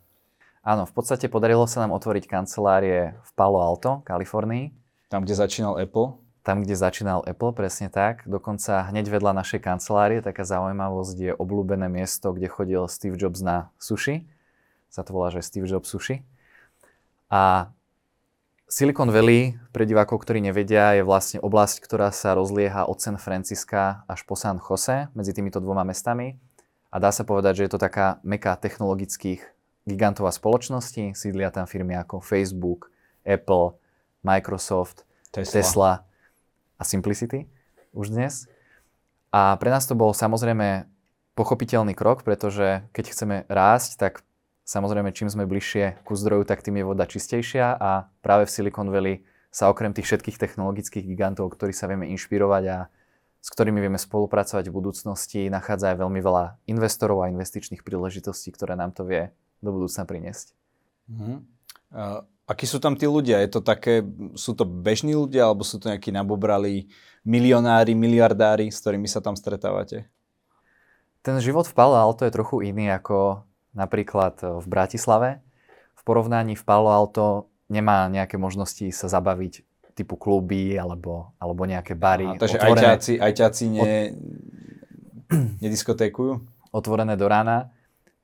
Áno, 0.59 0.83
v 0.83 0.91
podstate 0.91 1.31
podarilo 1.31 1.63
sa 1.65 1.87
nám 1.87 1.95
otvoriť 1.95 2.27
kancelárie 2.27 3.15
v 3.15 3.31
Palo 3.33 3.63
Alto, 3.63 4.03
Kalifornii. 4.03 4.75
Tam, 5.09 5.25
kde 5.25 5.35
začínal 5.35 5.75
Apple? 5.81 6.29
tam, 6.49 6.65
kde 6.65 6.73
začínal 6.73 7.21
Apple, 7.29 7.53
presne 7.53 7.93
tak. 7.93 8.25
Dokonca 8.25 8.89
hneď 8.89 9.11
vedľa 9.11 9.37
našej 9.37 9.61
kancelárie, 9.61 10.23
taká 10.23 10.41
zaujímavosť, 10.41 11.17
je 11.19 11.31
obľúbené 11.37 11.91
miesto, 11.91 12.33
kde 12.33 12.49
chodil 12.49 12.81
Steve 12.89 13.19
Jobs 13.21 13.45
na 13.45 13.69
sushi. 13.77 14.25
Sa 14.89 15.05
to 15.05 15.13
volá, 15.13 15.29
že 15.29 15.45
Steve 15.45 15.69
Jobs 15.69 15.93
sushi. 15.93 16.25
A 17.29 17.69
Silicon 18.65 19.13
Valley, 19.13 19.61
pre 19.69 19.85
divákov, 19.85 20.25
ktorí 20.25 20.41
nevedia, 20.41 20.97
je 20.97 21.05
vlastne 21.05 21.37
oblasť, 21.37 21.85
ktorá 21.85 22.09
sa 22.09 22.33
rozlieha 22.33 22.89
od 22.89 22.97
San 22.97 23.21
Francisca 23.21 24.01
až 24.09 24.25
po 24.25 24.33
San 24.33 24.57
Jose, 24.57 25.05
medzi 25.13 25.37
týmito 25.37 25.61
dvoma 25.61 25.85
mestami. 25.85 26.37
A 26.89 26.97
dá 26.97 27.13
sa 27.13 27.21
povedať, 27.21 27.61
že 27.61 27.63
je 27.69 27.71
to 27.77 27.81
taká 27.81 28.17
meka 28.25 28.57
technologických 28.57 29.45
gigantov 29.85 30.25
a 30.25 30.33
spoločností. 30.33 31.13
Sídlia 31.13 31.53
tam 31.53 31.69
firmy 31.69 31.93
ako 31.93 32.25
Facebook, 32.25 32.89
Apple, 33.21 33.77
Microsoft, 34.23 35.07
Tesla, 35.31 35.53
Tesla 35.53 35.91
a 36.79 36.83
Simplicity 36.83 37.47
už 37.93 38.13
dnes. 38.13 38.45
A 39.29 39.55
pre 39.61 39.69
nás 39.69 39.85
to 39.85 39.93
bol 39.93 40.11
samozrejme 40.11 40.89
pochopiteľný 41.37 41.93
krok, 41.93 42.25
pretože 42.25 42.83
keď 42.91 43.05
chceme 43.13 43.35
rásť, 43.47 43.89
tak 43.95 44.13
samozrejme 44.65 45.13
čím 45.13 45.29
sme 45.29 45.47
bližšie 45.47 46.03
ku 46.03 46.17
zdroju, 46.17 46.43
tak 46.43 46.65
tým 46.65 46.81
je 46.81 46.85
voda 46.85 47.05
čistejšia 47.05 47.77
a 47.77 48.09
práve 48.19 48.49
v 48.49 48.53
Silicon 48.53 48.89
Valley 48.89 49.23
sa 49.49 49.69
okrem 49.69 49.93
tých 49.93 50.05
všetkých 50.05 50.37
technologických 50.37 51.05
gigantov, 51.05 51.49
ktorí 51.57 51.73
sa 51.73 51.89
vieme 51.89 52.05
inšpirovať 52.13 52.63
a 52.69 52.77
s 53.39 53.49
ktorými 53.55 53.79
vieme 53.79 53.97
spolupracovať 53.97 54.67
v 54.67 54.75
budúcnosti, 54.75 55.47
nachádza 55.47 55.95
aj 55.95 55.97
veľmi 56.03 56.19
veľa 56.19 56.59
investorov 56.67 57.23
a 57.23 57.31
investičných 57.31 57.87
príležitostí, 57.87 58.51
ktoré 58.51 58.75
nám 58.75 58.91
to 58.91 59.07
vie 59.07 59.31
do 59.63 59.71
budúcna 59.71 60.03
priniesť. 60.03 60.53
Mm-hmm. 61.07 61.37
Uh, 61.89 62.21
Akí 62.49 62.65
sú 62.65 62.81
tam 62.81 62.97
tí 62.97 63.05
ľudia? 63.05 63.45
Je 63.45 63.49
to 63.53 63.61
také, 63.61 64.01
sú 64.33 64.57
to 64.57 64.65
bežní 64.65 65.13
ľudia, 65.13 65.45
alebo 65.45 65.61
sú 65.61 65.77
to 65.77 65.93
nejakí 65.93 66.09
nabobrali 66.09 66.89
milionári, 67.21 67.93
miliardári, 67.93 68.73
s 68.73 68.81
ktorými 68.81 69.05
sa 69.05 69.21
tam 69.21 69.37
stretávate? 69.37 70.09
Ten 71.21 71.37
život 71.45 71.69
v 71.69 71.77
Palo 71.77 71.93
Alto 71.93 72.25
je 72.25 72.33
trochu 72.33 72.65
iný 72.65 72.89
ako 72.89 73.45
napríklad 73.77 74.41
v 74.41 74.65
Bratislave. 74.65 75.45
V 75.93 76.01
porovnaní 76.01 76.57
v 76.57 76.65
Palo 76.65 76.89
Alto 76.89 77.53
nemá 77.69 78.09
nejaké 78.09 78.41
možnosti 78.41 78.89
sa 78.97 79.05
zabaviť 79.05 79.61
typu 79.93 80.17
kluby 80.17 80.73
alebo, 80.79 81.35
alebo 81.37 81.69
nejaké 81.69 81.93
bary. 81.93 82.25
Aha, 82.25 82.39
takže 82.39 82.57
otvorené, 82.57 82.81
ajťáci, 82.81 83.13
ajťáci 83.19 83.63
ne, 83.67 83.77
od, 83.77 83.89
nediskotékujú? 85.63 86.31
Otvorené 86.73 87.13
do 87.13 87.29
rána. 87.29 87.69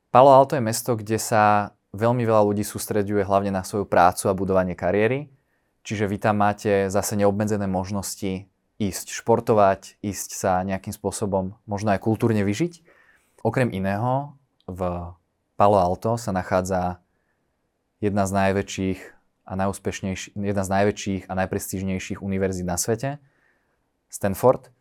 Palo 0.09 0.31
Alto 0.31 0.55
je 0.55 0.63
mesto, 0.63 0.95
kde 0.95 1.19
sa 1.19 1.74
veľmi 1.95 2.27
veľa 2.27 2.43
ľudí 2.43 2.67
sústreďuje 2.67 3.23
hlavne 3.23 3.55
na 3.55 3.63
svoju 3.63 3.87
prácu 3.87 4.27
a 4.27 4.37
budovanie 4.37 4.75
kariéry. 4.75 5.31
Čiže 5.87 6.11
vy 6.11 6.17
tam 6.19 6.43
máte 6.43 6.91
zase 6.91 7.15
neobmedzené 7.15 7.65
možnosti 7.71 8.49
ísť 8.75 9.07
športovať, 9.15 10.03
ísť 10.03 10.29
sa 10.35 10.59
nejakým 10.67 10.91
spôsobom 10.91 11.55
možno 11.63 11.95
aj 11.95 12.03
kultúrne 12.03 12.43
vyžiť. 12.43 12.83
Okrem 13.45 13.71
iného 13.71 14.35
v 14.67 15.13
Palo 15.55 15.77
Alto 15.79 16.19
sa 16.19 16.35
nachádza 16.35 16.99
jedna 18.03 18.27
z 18.27 18.31
najväčších 18.35 18.99
a 19.45 19.53
najúspešnejších, 19.55 20.33
jedna 20.35 20.63
z 20.65 20.69
najväčších 20.73 21.23
a 21.31 21.33
najprestížnejších 21.37 22.19
univerzít 22.19 22.67
na 22.67 22.75
svete, 22.75 23.21
Stanford. 24.09 24.73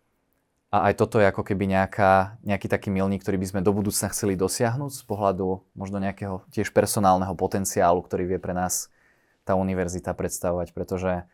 A 0.75 0.91
aj 0.91 0.99
toto 0.99 1.23
je 1.23 1.31
ako 1.31 1.47
keby 1.47 1.71
nejaká, 1.71 2.43
nejaký 2.43 2.67
taký 2.67 2.91
milník, 2.91 3.23
ktorý 3.23 3.39
by 3.39 3.47
sme 3.47 3.61
do 3.63 3.71
budúcna 3.71 4.11
chceli 4.11 4.35
dosiahnuť 4.35 4.91
z 4.91 5.03
pohľadu 5.07 5.63
možno 5.79 6.03
nejakého 6.03 6.43
tiež 6.51 6.75
personálneho 6.75 7.31
potenciálu, 7.39 8.03
ktorý 8.03 8.35
vie 8.35 8.43
pre 8.43 8.59
nás 8.59 8.91
tá 9.47 9.55
univerzita 9.55 10.11
predstavovať, 10.19 10.75
pretože 10.75 11.31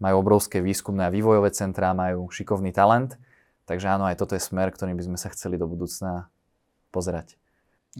majú 0.00 0.24
obrovské 0.24 0.64
výskumné 0.64 1.04
a 1.04 1.12
vývojové 1.12 1.52
centrá, 1.52 1.92
majú 1.92 2.32
šikovný 2.32 2.72
talent, 2.72 3.20
takže 3.68 3.92
áno, 3.92 4.08
aj 4.08 4.24
toto 4.24 4.32
je 4.32 4.40
smer, 4.40 4.72
ktorým 4.72 4.96
by 4.96 5.04
sme 5.04 5.18
sa 5.20 5.28
chceli 5.36 5.60
do 5.60 5.68
budúcna 5.68 6.32
pozerať. 6.88 7.36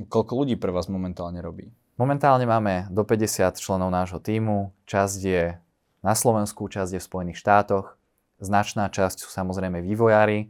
Koľko 0.08 0.40
ľudí 0.40 0.56
pre 0.56 0.72
vás 0.72 0.88
momentálne 0.88 1.44
robí? 1.44 1.68
Momentálne 2.00 2.48
máme 2.48 2.88
do 2.88 3.04
50 3.04 3.60
členov 3.60 3.92
nášho 3.92 4.24
týmu, 4.24 4.72
časť 4.88 5.20
je 5.20 5.44
na 6.00 6.16
Slovensku, 6.16 6.64
časť 6.64 6.96
je 6.96 7.00
v 7.02 7.08
Spojených 7.12 7.42
štátoch, 7.44 8.00
značná 8.40 8.88
časť 8.88 9.20
sú 9.20 9.28
samozrejme 9.28 9.84
vývojári, 9.84 10.48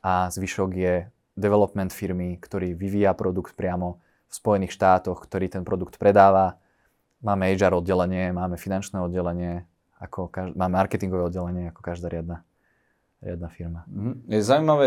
a 0.00 0.32
zvyšok 0.32 0.70
je 0.74 0.94
development 1.36 1.92
firmy, 1.92 2.36
ktorý 2.36 2.76
vyvíja 2.76 3.16
produkt 3.16 3.56
priamo 3.56 4.00
v 4.30 4.32
Spojených 4.32 4.76
štátoch, 4.76 5.24
ktorý 5.24 5.48
ten 5.48 5.62
produkt 5.64 5.96
predáva. 5.96 6.60
Máme 7.20 7.52
HR 7.52 7.80
oddelenie, 7.80 8.32
máme 8.32 8.56
finančné 8.56 9.00
oddelenie, 9.00 9.68
ako 10.00 10.32
kaž- 10.32 10.56
máme 10.56 10.80
marketingové 10.80 11.28
oddelenie 11.28 11.68
ako 11.68 11.80
každá 11.84 12.08
riadna, 12.08 12.44
riadna 13.20 13.48
firma. 13.52 13.80
Mm-hmm. 13.88 14.14
Je 14.32 14.40
zaujímavé, 14.40 14.86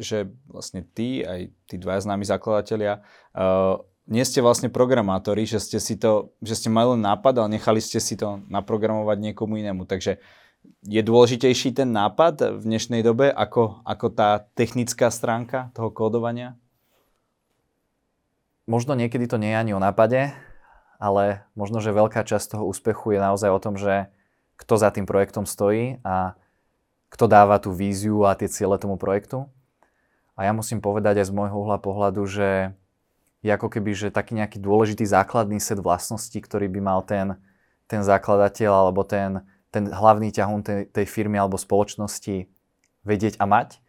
že 0.00 0.18
vlastne 0.48 0.80
ty, 0.96 1.20
aj 1.20 1.52
tí 1.68 1.76
dva 1.76 2.00
známi 2.00 2.24
zakladatelia, 2.24 3.04
uh, 3.36 3.84
nie 4.04 4.24
ste 4.24 4.44
vlastne 4.44 4.68
programátori, 4.68 5.48
že 5.48 5.60
ste 5.60 5.80
si 5.80 5.96
to, 5.96 6.32
že 6.44 6.60
ste 6.60 6.68
mali 6.68 6.96
len 6.96 7.02
nápad, 7.04 7.40
ale 7.40 7.56
nechali 7.56 7.80
ste 7.80 7.96
si 8.00 8.20
to 8.20 8.44
naprogramovať 8.52 9.16
niekomu 9.16 9.56
inému. 9.56 9.88
Takže 9.88 10.20
je 10.84 11.00
dôležitejší 11.00 11.72
ten 11.72 11.88
nápad 11.96 12.60
v 12.60 12.62
dnešnej 12.64 13.00
dobe 13.00 13.32
ako, 13.32 13.80
ako 13.88 14.06
tá 14.12 14.44
technická 14.52 15.08
stránka 15.08 15.72
toho 15.72 15.88
kódovania? 15.88 16.60
Možno 18.68 18.92
niekedy 18.96 19.24
to 19.28 19.40
nie 19.40 19.52
je 19.52 19.60
ani 19.60 19.72
o 19.76 19.80
nápade, 19.80 20.32
ale 21.00 21.44
možno, 21.56 21.80
že 21.80 21.92
veľká 21.92 22.24
časť 22.24 22.56
toho 22.56 22.64
úspechu 22.68 23.16
je 23.16 23.20
naozaj 23.20 23.50
o 23.52 23.60
tom, 23.60 23.76
že 23.76 24.08
kto 24.60 24.74
za 24.76 24.88
tým 24.92 25.04
projektom 25.04 25.44
stojí 25.44 26.00
a 26.04 26.36
kto 27.12 27.28
dáva 27.28 27.60
tú 27.60 27.72
víziu 27.72 28.24
a 28.24 28.36
tie 28.36 28.48
ciele 28.48 28.76
tomu 28.80 28.96
projektu. 28.96 29.48
A 30.34 30.48
ja 30.48 30.52
musím 30.52 30.82
povedať 30.82 31.22
aj 31.22 31.30
z 31.30 31.36
môjho 31.36 31.54
uhla 31.54 31.78
pohľadu, 31.78 32.26
že 32.26 32.74
je 33.44 33.50
ako 33.52 33.68
keby, 33.68 33.92
že 33.92 34.08
taký 34.14 34.34
nejaký 34.34 34.58
dôležitý 34.58 35.04
základný 35.04 35.60
set 35.60 35.78
vlastností, 35.78 36.40
ktorý 36.40 36.66
by 36.72 36.80
mal 36.80 37.00
ten, 37.04 37.36
ten 37.86 38.00
zakladateľ 38.00 38.72
alebo 38.72 39.04
ten, 39.04 39.44
ten 39.74 39.90
hlavný 39.90 40.30
ťahun 40.30 40.60
tej, 40.62 40.80
tej 40.94 41.06
firmy 41.10 41.34
alebo 41.34 41.58
spoločnosti 41.58 42.46
vedieť 43.02 43.42
a 43.42 43.44
mať. 43.50 43.82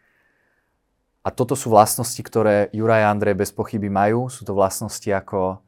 A 1.26 1.30
toto 1.34 1.54
sú 1.54 1.74
vlastnosti, 1.74 2.22
ktoré 2.22 2.70
Juraj 2.74 3.06
a 3.06 3.10
Andrej 3.14 3.38
bez 3.38 3.50
pochyby 3.54 3.90
majú. 3.90 4.30
Sú 4.30 4.46
to 4.46 4.58
vlastnosti 4.58 5.10
ako 5.10 5.62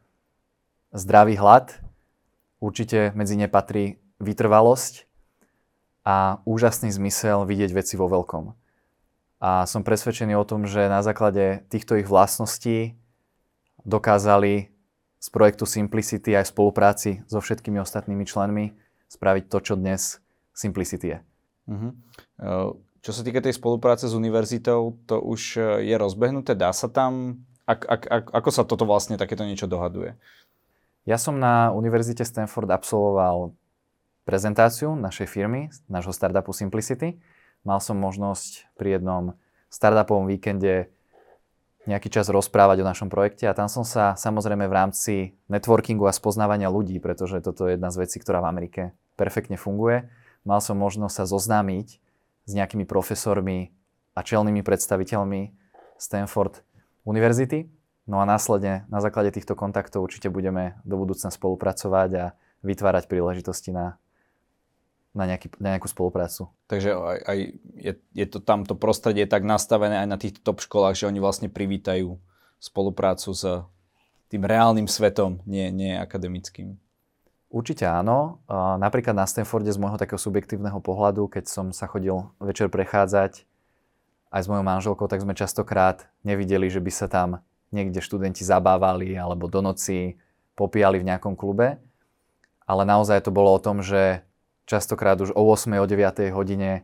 zdravý 0.94 1.38
hlad, 1.38 1.74
určite 2.62 3.14
medzi 3.14 3.38
ne 3.38 3.50
patrí 3.50 4.02
vytrvalosť 4.18 5.06
a 6.06 6.42
úžasný 6.46 6.94
zmysel 6.94 7.46
vidieť 7.46 7.74
veci 7.74 7.98
vo 7.98 8.10
veľkom. 8.10 8.54
A 9.38 9.70
som 9.70 9.86
presvedčený 9.86 10.34
o 10.34 10.48
tom, 10.48 10.66
že 10.66 10.90
na 10.90 11.06
základe 11.06 11.62
týchto 11.70 11.94
ich 11.98 12.10
vlastností 12.10 12.98
dokázali 13.86 14.74
z 15.18 15.28
projektu 15.30 15.66
Simplicity 15.66 16.34
aj 16.38 16.54
spolupráci 16.54 17.22
so 17.30 17.42
všetkými 17.42 17.82
ostatnými 17.82 18.26
členmi 18.26 18.74
spraviť 19.08 19.44
to, 19.48 19.58
čo 19.64 19.74
dnes 19.80 20.20
Simplicity 20.52 21.08
je. 21.16 21.20
Uh-huh. 21.68 21.92
Čo 23.08 23.12
sa 23.14 23.22
týka 23.24 23.40
tej 23.40 23.56
spolupráce 23.56 24.10
s 24.10 24.18
univerzitou, 24.18 25.00
to 25.08 25.22
už 25.22 25.56
e, 25.56 25.88
je 25.88 25.96
rozbehnuté? 25.96 26.58
Dá 26.58 26.76
sa 26.76 26.92
tam... 26.92 27.44
Ak, 27.64 27.88
ak, 27.88 28.04
ak, 28.04 28.26
ako 28.36 28.50
sa 28.52 28.64
toto 28.68 28.84
vlastne 28.84 29.20
takéto 29.20 29.48
niečo 29.48 29.68
dohaduje? 29.68 30.16
Ja 31.08 31.16
som 31.16 31.40
na 31.40 31.72
Univerzite 31.72 32.28
Stanford 32.28 32.68
absolvoval 32.68 33.56
prezentáciu 34.28 34.92
našej 35.00 35.28
firmy, 35.32 35.72
nášho 35.88 36.12
startupu 36.12 36.52
Simplicity. 36.52 37.16
Mal 37.64 37.80
som 37.80 37.96
možnosť 37.96 38.76
pri 38.76 39.00
jednom 39.00 39.40
startupovom 39.72 40.28
víkende 40.28 40.92
nejaký 41.88 42.12
čas 42.12 42.28
rozprávať 42.28 42.84
o 42.84 42.90
našom 42.90 43.08
projekte 43.08 43.48
a 43.48 43.56
tam 43.56 43.72
som 43.72 43.88
sa 43.88 44.14
samozrejme 44.20 44.68
v 44.68 44.76
rámci 44.76 45.14
networkingu 45.48 46.04
a 46.06 46.14
spoznávania 46.14 46.68
ľudí, 46.68 47.00
pretože 47.00 47.40
toto 47.40 47.66
je 47.66 47.80
jedna 47.80 47.90
z 47.90 48.04
vecí, 48.04 48.20
ktorá 48.20 48.44
v 48.44 48.50
Amerike 48.52 48.82
perfektne 49.16 49.56
funguje. 49.56 50.12
Mal 50.44 50.60
som 50.60 50.76
možnosť 50.76 51.24
sa 51.24 51.26
zoznámiť 51.26 51.88
s 52.48 52.52
nejakými 52.52 52.84
profesormi 52.84 53.72
a 54.14 54.20
čelnými 54.22 54.62
predstaviteľmi 54.64 55.56
Stanford 55.96 56.62
univerzity. 57.08 57.72
No 58.08 58.24
a 58.24 58.28
následne 58.28 58.88
na 58.88 59.04
základe 59.04 59.36
týchto 59.36 59.56
kontaktov 59.56 60.04
určite 60.04 60.32
budeme 60.32 60.80
do 60.88 60.96
budúcna 60.96 61.28
spolupracovať 61.32 62.10
a 62.16 62.26
vytvárať 62.64 63.12
príležitosti 63.12 63.76
na 63.76 64.00
na, 65.16 65.24
nejaký, 65.28 65.54
na 65.62 65.76
nejakú 65.76 65.88
spoluprácu. 65.88 66.52
Takže 66.68 66.96
aj, 66.96 67.20
aj 67.24 67.38
je, 67.78 67.94
je 68.12 68.26
to 68.28 68.40
tamto 68.44 68.74
prostredie 68.76 69.28
tak 69.28 69.48
nastavené 69.48 70.04
aj 70.04 70.08
na 70.08 70.18
týchto 70.20 70.40
top 70.44 70.60
školách, 70.62 70.98
že 70.98 71.08
oni 71.08 71.20
vlastne 71.22 71.48
privítajú 71.48 72.20
spoluprácu 72.58 73.32
s 73.34 73.44
tým 74.28 74.44
reálnym 74.44 74.90
svetom, 74.90 75.40
nie, 75.48 75.72
nie 75.72 75.96
akademickým. 75.96 76.76
Určite 77.48 77.88
áno. 77.88 78.44
Napríklad 78.52 79.16
na 79.16 79.24
Stanforde 79.24 79.72
z 79.72 79.80
môjho 79.80 79.96
takého 79.96 80.20
subjektívneho 80.20 80.84
pohľadu, 80.84 81.32
keď 81.32 81.48
som 81.48 81.72
sa 81.72 81.88
chodil 81.88 82.28
večer 82.44 82.68
prechádzať 82.68 83.48
aj 84.28 84.42
s 84.44 84.50
mojou 84.52 84.68
manželkou, 84.68 85.08
tak 85.08 85.24
sme 85.24 85.32
častokrát 85.32 86.12
nevideli, 86.28 86.68
že 86.68 86.84
by 86.84 86.92
sa 86.92 87.08
tam 87.08 87.40
niekde 87.72 88.04
študenti 88.04 88.44
zabávali 88.44 89.16
alebo 89.16 89.48
do 89.48 89.64
noci 89.64 90.20
popíjali 90.60 91.00
v 91.00 91.08
nejakom 91.08 91.40
klube. 91.40 91.80
Ale 92.68 92.84
naozaj 92.84 93.24
to 93.24 93.32
bolo 93.32 93.56
o 93.56 93.64
tom, 93.64 93.80
že 93.80 94.27
častokrát 94.68 95.16
už 95.24 95.32
o 95.34 95.42
8. 95.48 95.80
o 95.80 95.88
9. 95.88 96.30
hodine 96.36 96.84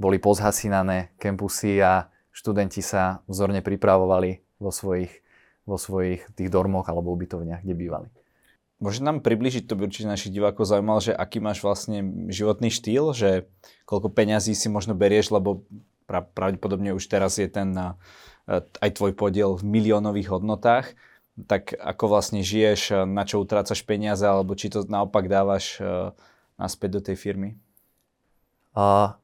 boli 0.00 0.16
pozhasínané 0.16 1.12
kempusy 1.20 1.76
a 1.84 2.08
študenti 2.32 2.80
sa 2.80 3.20
vzorne 3.28 3.60
pripravovali 3.60 4.40
vo 4.56 4.72
svojich, 4.72 5.12
vo 5.68 5.76
svojich 5.76 6.24
tých 6.32 6.48
dormoch 6.48 6.88
alebo 6.88 7.12
ubytovniach, 7.12 7.60
kde 7.60 7.76
bývali. 7.76 8.08
Môže 8.80 9.04
nám 9.04 9.20
približiť, 9.20 9.68
to 9.68 9.76
by 9.76 9.92
určite 9.92 10.08
našich 10.08 10.32
divákov 10.32 10.64
zaujímalo, 10.64 11.04
že 11.04 11.12
aký 11.12 11.36
máš 11.36 11.60
vlastne 11.60 12.00
životný 12.32 12.72
štýl, 12.72 13.12
že 13.12 13.44
koľko 13.84 14.08
peňazí 14.08 14.56
si 14.56 14.72
možno 14.72 14.96
berieš, 14.96 15.36
lebo 15.36 15.68
pravdepodobne 16.08 16.96
už 16.96 17.04
teraz 17.04 17.36
je 17.36 17.44
ten 17.44 17.76
eh, 17.76 17.92
aj 18.56 18.90
tvoj 18.96 19.12
podiel 19.12 19.60
v 19.60 19.68
miliónových 19.68 20.32
hodnotách, 20.32 20.96
tak 21.44 21.76
ako 21.76 22.16
vlastne 22.16 22.40
žiješ, 22.40 23.04
na 23.04 23.28
čo 23.28 23.44
utrácaš 23.44 23.84
peniaze, 23.84 24.24
alebo 24.24 24.56
či 24.56 24.72
to 24.72 24.80
naopak 24.88 25.28
dávaš 25.28 25.76
eh, 25.76 26.16
naspäť 26.60 27.00
do 27.00 27.00
tej 27.00 27.16
firmy? 27.16 27.56
Uh, 28.76 29.16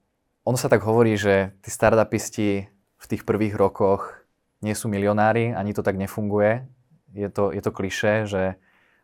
ono 0.42 0.56
sa 0.56 0.72
tak 0.72 0.82
hovorí, 0.82 1.20
že 1.20 1.52
tí 1.60 1.68
startupisti 1.68 2.72
v 2.96 3.04
tých 3.04 3.22
prvých 3.28 3.54
rokoch 3.54 4.24
nie 4.64 4.72
sú 4.72 4.88
milionári, 4.88 5.52
ani 5.52 5.76
to 5.76 5.84
tak 5.84 6.00
nefunguje. 6.00 6.64
Je 7.12 7.28
to, 7.28 7.52
je 7.52 7.60
to 7.60 7.70
kliše, 7.70 8.24
že 8.24 8.42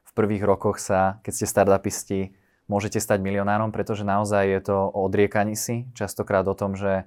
v 0.02 0.10
prvých 0.16 0.42
rokoch 0.42 0.80
sa, 0.80 1.20
keď 1.22 1.32
ste 1.36 1.46
startupisti, 1.46 2.20
môžete 2.66 2.98
stať 2.98 3.20
milionárom, 3.20 3.68
pretože 3.68 4.02
naozaj 4.06 4.48
je 4.48 4.60
to 4.64 4.76
o 4.88 5.04
odriekaní 5.04 5.54
si. 5.54 5.84
Častokrát 5.92 6.48
o 6.48 6.56
tom, 6.56 6.72
že 6.72 7.04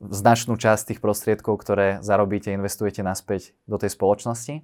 značnú 0.00 0.60
časť 0.60 0.92
tých 0.92 1.00
prostriedkov, 1.00 1.56
ktoré 1.56 2.04
zarobíte, 2.04 2.52
investujete 2.52 3.00
naspäť 3.00 3.56
do 3.64 3.80
tej 3.80 3.96
spoločnosti. 3.96 4.60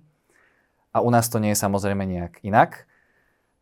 A 0.92 1.00
u 1.00 1.08
nás 1.08 1.32
to 1.32 1.40
nie 1.40 1.56
je 1.56 1.62
samozrejme 1.64 2.04
nejak 2.04 2.44
inak 2.44 2.84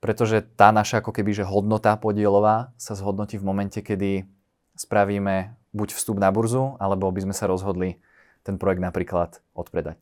pretože 0.01 0.43
tá 0.57 0.73
naša 0.73 1.05
ako 1.05 1.13
keby 1.13 1.37
že 1.37 1.45
hodnota 1.45 1.93
podielová 2.01 2.73
sa 2.81 2.97
zhodnotí 2.97 3.37
v 3.37 3.47
momente, 3.47 3.79
kedy 3.85 4.25
spravíme 4.75 5.53
buď 5.77 5.89
vstup 5.93 6.17
na 6.17 6.33
burzu, 6.33 6.81
alebo 6.81 7.13
by 7.13 7.29
sme 7.29 7.35
sa 7.37 7.47
rozhodli 7.47 8.01
ten 8.43 8.57
projekt 8.57 8.81
napríklad 8.81 9.45
odpredať. 9.53 10.01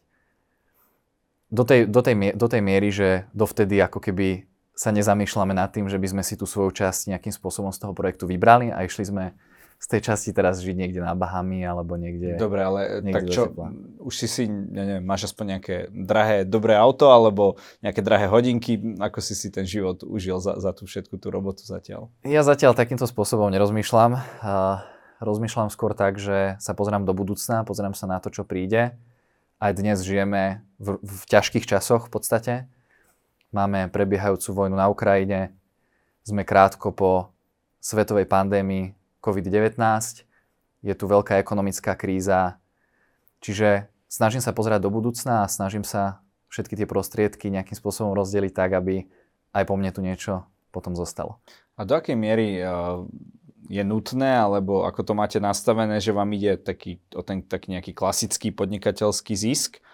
Do 1.50 1.64
tej, 1.66 1.88
do 1.88 2.00
tej, 2.04 2.14
do 2.36 2.46
tej 2.46 2.62
miery, 2.62 2.88
že 2.94 3.26
dovtedy 3.32 3.80
ako 3.82 3.98
keby 3.98 4.46
sa 4.78 4.94
nezamýšľame 4.94 5.58
nad 5.58 5.74
tým, 5.74 5.90
že 5.90 5.98
by 5.98 6.06
sme 6.14 6.22
si 6.22 6.38
tú 6.38 6.46
svoju 6.46 6.70
časť 6.70 7.10
nejakým 7.10 7.34
spôsobom 7.34 7.74
z 7.74 7.82
toho 7.82 7.92
projektu 7.96 8.30
vybrali 8.30 8.70
a 8.70 8.86
išli 8.86 9.10
sme 9.10 9.34
z 9.78 9.86
tej 9.86 10.10
časti 10.10 10.34
teraz 10.34 10.58
žiť 10.58 10.74
niekde 10.74 10.98
na 10.98 11.14
Bahami 11.14 11.62
alebo 11.62 11.94
niekde... 11.94 12.34
Dobre, 12.34 12.66
ale 12.66 12.80
tak 13.14 13.30
čo, 13.30 13.46
už 14.02 14.14
si 14.14 14.26
si, 14.26 14.42
ja 14.50 14.82
neviem, 14.82 15.06
máš 15.06 15.30
aspoň 15.30 15.44
nejaké 15.54 15.76
drahé, 15.94 16.42
dobré 16.42 16.74
auto 16.74 17.14
alebo 17.14 17.54
nejaké 17.78 18.02
drahé 18.02 18.26
hodinky, 18.26 18.74
ako 18.98 19.22
si 19.22 19.38
si 19.38 19.54
ten 19.54 19.62
život 19.62 20.02
užil 20.02 20.42
za, 20.42 20.58
za 20.58 20.74
tú 20.74 20.82
všetku 20.82 21.14
tú 21.22 21.30
robotu 21.30 21.62
zatiaľ? 21.62 22.10
Ja 22.26 22.42
zatiaľ 22.42 22.74
takýmto 22.74 23.06
spôsobom 23.06 23.54
nerozmýšľam. 23.54 24.18
Uh, 24.42 24.82
rozmýšľam 25.22 25.70
skôr 25.70 25.94
tak, 25.94 26.18
že 26.18 26.58
sa 26.58 26.74
pozerám 26.74 27.06
do 27.06 27.14
budúcna, 27.14 27.62
pozerám 27.62 27.94
sa 27.94 28.10
na 28.10 28.18
to, 28.18 28.34
čo 28.34 28.42
príde. 28.42 28.98
Aj 29.62 29.70
dnes 29.70 30.02
žijeme 30.02 30.66
v, 30.82 30.98
v 31.02 31.22
ťažkých 31.30 31.70
časoch 31.70 32.10
v 32.10 32.18
podstate. 32.18 32.54
Máme 33.54 33.94
prebiehajúcu 33.94 34.50
vojnu 34.58 34.74
na 34.74 34.90
Ukrajine, 34.90 35.54
sme 36.26 36.42
krátko 36.42 36.90
po 36.90 37.30
svetovej 37.78 38.26
pandémii, 38.26 38.98
COVID-19, 39.22 40.28
je 40.82 40.94
tu 40.94 41.04
veľká 41.10 41.42
ekonomická 41.42 41.98
kríza, 41.98 42.62
čiže 43.42 43.90
snažím 44.06 44.40
sa 44.40 44.54
pozerať 44.54 44.86
do 44.86 44.90
budúcna 44.94 45.44
a 45.44 45.50
snažím 45.50 45.82
sa 45.82 46.22
všetky 46.48 46.74
tie 46.78 46.88
prostriedky 46.88 47.52
nejakým 47.52 47.76
spôsobom 47.76 48.16
rozdeliť 48.16 48.52
tak, 48.54 48.72
aby 48.78 49.04
aj 49.52 49.64
po 49.68 49.74
mne 49.76 49.90
tu 49.92 50.00
niečo 50.00 50.48
potom 50.72 50.96
zostalo. 50.96 51.40
A 51.76 51.84
do 51.84 51.94
akej 51.94 52.16
miery 52.18 52.58
uh, 52.62 53.04
je 53.68 53.84
nutné, 53.84 54.40
alebo 54.40 54.88
ako 54.88 55.04
to 55.04 55.12
máte 55.12 55.38
nastavené, 55.38 56.00
že 56.00 56.16
vám 56.16 56.32
ide 56.32 56.56
taký, 56.56 56.98
o 57.12 57.20
ten 57.20 57.44
taký 57.44 57.76
nejaký 57.76 57.92
klasický 57.92 58.48
podnikateľský 58.50 59.36
zisk 59.36 59.84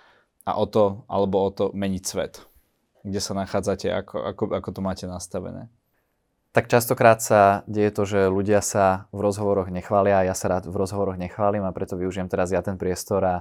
a 0.46 0.54
o 0.56 0.64
to, 0.64 1.02
alebo 1.10 1.42
o 1.42 1.50
to 1.50 1.74
meniť 1.74 2.04
svet? 2.06 2.34
Kde 3.04 3.20
sa 3.20 3.36
nachádzate, 3.36 3.90
ako, 3.92 4.16
ako, 4.24 4.42
ako 4.54 4.68
to 4.70 4.80
máte 4.80 5.04
nastavené? 5.04 5.68
Tak 6.54 6.70
častokrát 6.70 7.18
sa 7.18 7.66
deje 7.66 7.90
to, 7.90 8.06
že 8.06 8.30
ľudia 8.30 8.62
sa 8.62 9.10
v 9.10 9.26
rozhovoroch 9.26 9.74
nechvália 9.74 10.22
a 10.22 10.26
ja 10.30 10.38
sa 10.38 10.46
rád 10.46 10.70
v 10.70 10.78
rozhovoroch 10.78 11.18
nechválim 11.18 11.66
a 11.66 11.74
preto 11.74 11.98
využijem 11.98 12.30
teraz 12.30 12.54
ja 12.54 12.62
ten 12.62 12.78
priestor 12.78 13.26
a 13.26 13.36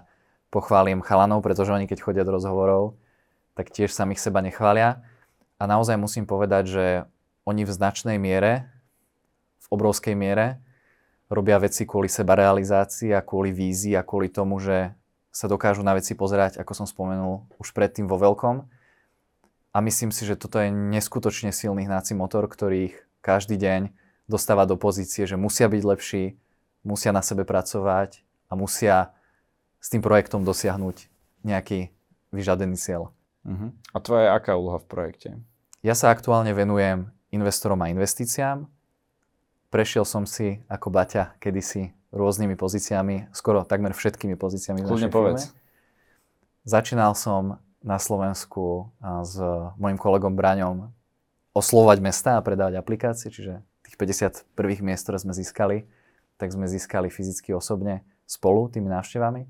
pochválim 0.49 1.05
chalanov, 1.05 1.45
pretože 1.45 1.69
oni 1.69 1.85
keď 1.85 2.01
chodia 2.01 2.25
do 2.25 2.33
rozhovorov, 2.33 2.97
tak 3.53 3.69
tiež 3.69 3.93
samých 3.93 4.17
seba 4.17 4.41
nechvália. 4.41 5.05
A 5.61 5.69
naozaj 5.69 5.93
musím 5.93 6.25
povedať, 6.25 6.63
že 6.65 6.85
oni 7.45 7.69
v 7.69 7.71
značnej 7.77 8.17
miere, 8.17 8.65
v 9.61 9.67
obrovskej 9.69 10.17
miere, 10.17 10.57
robia 11.29 11.61
veci 11.61 11.85
kvôli 11.85 12.09
seba 12.09 12.33
realizácii 12.33 13.13
a 13.13 13.21
kvôli 13.21 13.53
vízii 13.53 13.93
a 13.93 14.01
kvôli 14.01 14.33
tomu, 14.33 14.57
že 14.57 14.89
sa 15.29 15.45
dokážu 15.45 15.85
na 15.85 15.93
veci 15.93 16.17
pozerať, 16.17 16.57
ako 16.57 16.73
som 16.73 16.89
spomenul, 16.89 17.45
už 17.61 17.77
predtým 17.77 18.09
vo 18.09 18.17
veľkom 18.17 18.65
a 19.73 19.81
myslím 19.81 20.13
si, 20.13 20.29
že 20.29 20.37
toto 20.37 20.61
je 20.61 20.69
neskutočne 20.69 21.49
silný 21.49 21.89
hnáci 21.89 22.13
motor, 22.13 22.45
ktorý 22.45 22.93
ich 22.93 22.95
každý 23.25 23.57
deň 23.57 23.89
dostávať 24.29 24.71
do 24.71 24.77
pozície, 24.77 25.25
že 25.25 25.33
musia 25.33 25.65
byť 25.65 25.81
lepší, 25.81 26.37
musia 26.85 27.09
na 27.09 27.25
sebe 27.25 27.43
pracovať 27.43 28.21
a 28.47 28.53
musia 28.53 29.11
s 29.81 29.89
tým 29.89 30.05
projektom 30.05 30.45
dosiahnuť 30.45 31.09
nejaký 31.41 31.89
vyžadený 32.31 32.77
cieľ. 32.77 33.11
Uh-huh. 33.43 33.75
A 33.91 33.97
tvoja 33.99 34.29
je 34.29 34.31
aká 34.31 34.55
úloha 34.55 34.79
v 34.79 34.87
projekte? 34.87 35.29
Ja 35.83 35.97
sa 35.97 36.13
aktuálne 36.13 36.55
venujem 36.55 37.11
investorom 37.33 37.81
a 37.83 37.91
investíciám. 37.91 38.69
Prešiel 39.73 40.05
som 40.05 40.23
si 40.23 40.61
ako 40.69 40.93
Baťa 40.93 41.35
kedysi 41.41 41.91
rôznymi 42.13 42.53
pozíciami, 42.53 43.33
skoro 43.33 43.65
takmer 43.65 43.91
všetkými 43.97 44.37
pozíciami 44.37 44.85
Kľudne 44.85 45.09
povedz. 45.09 45.49
firme. 45.49 45.61
Začínal 46.63 47.17
som 47.17 47.57
na 47.83 47.99
Slovensku 47.99 48.89
s 49.03 49.35
mojim 49.75 49.99
kolegom 49.99 50.33
Braňom 50.33 50.89
oslovať 51.51 51.99
mesta 51.99 52.39
a 52.39 52.43
predávať 52.43 52.79
aplikácie, 52.79 53.29
čiže 53.29 53.61
tých 53.83 53.99
50 53.99 54.57
prvých 54.57 54.81
miest, 54.81 55.05
ktoré 55.05 55.19
sme 55.19 55.35
získali, 55.35 55.85
tak 56.39 56.49
sme 56.49 56.65
získali 56.65 57.11
fyzicky 57.11 57.53
osobne 57.53 58.01
spolu 58.25 58.71
tými 58.71 58.89
návštevami. 58.89 59.45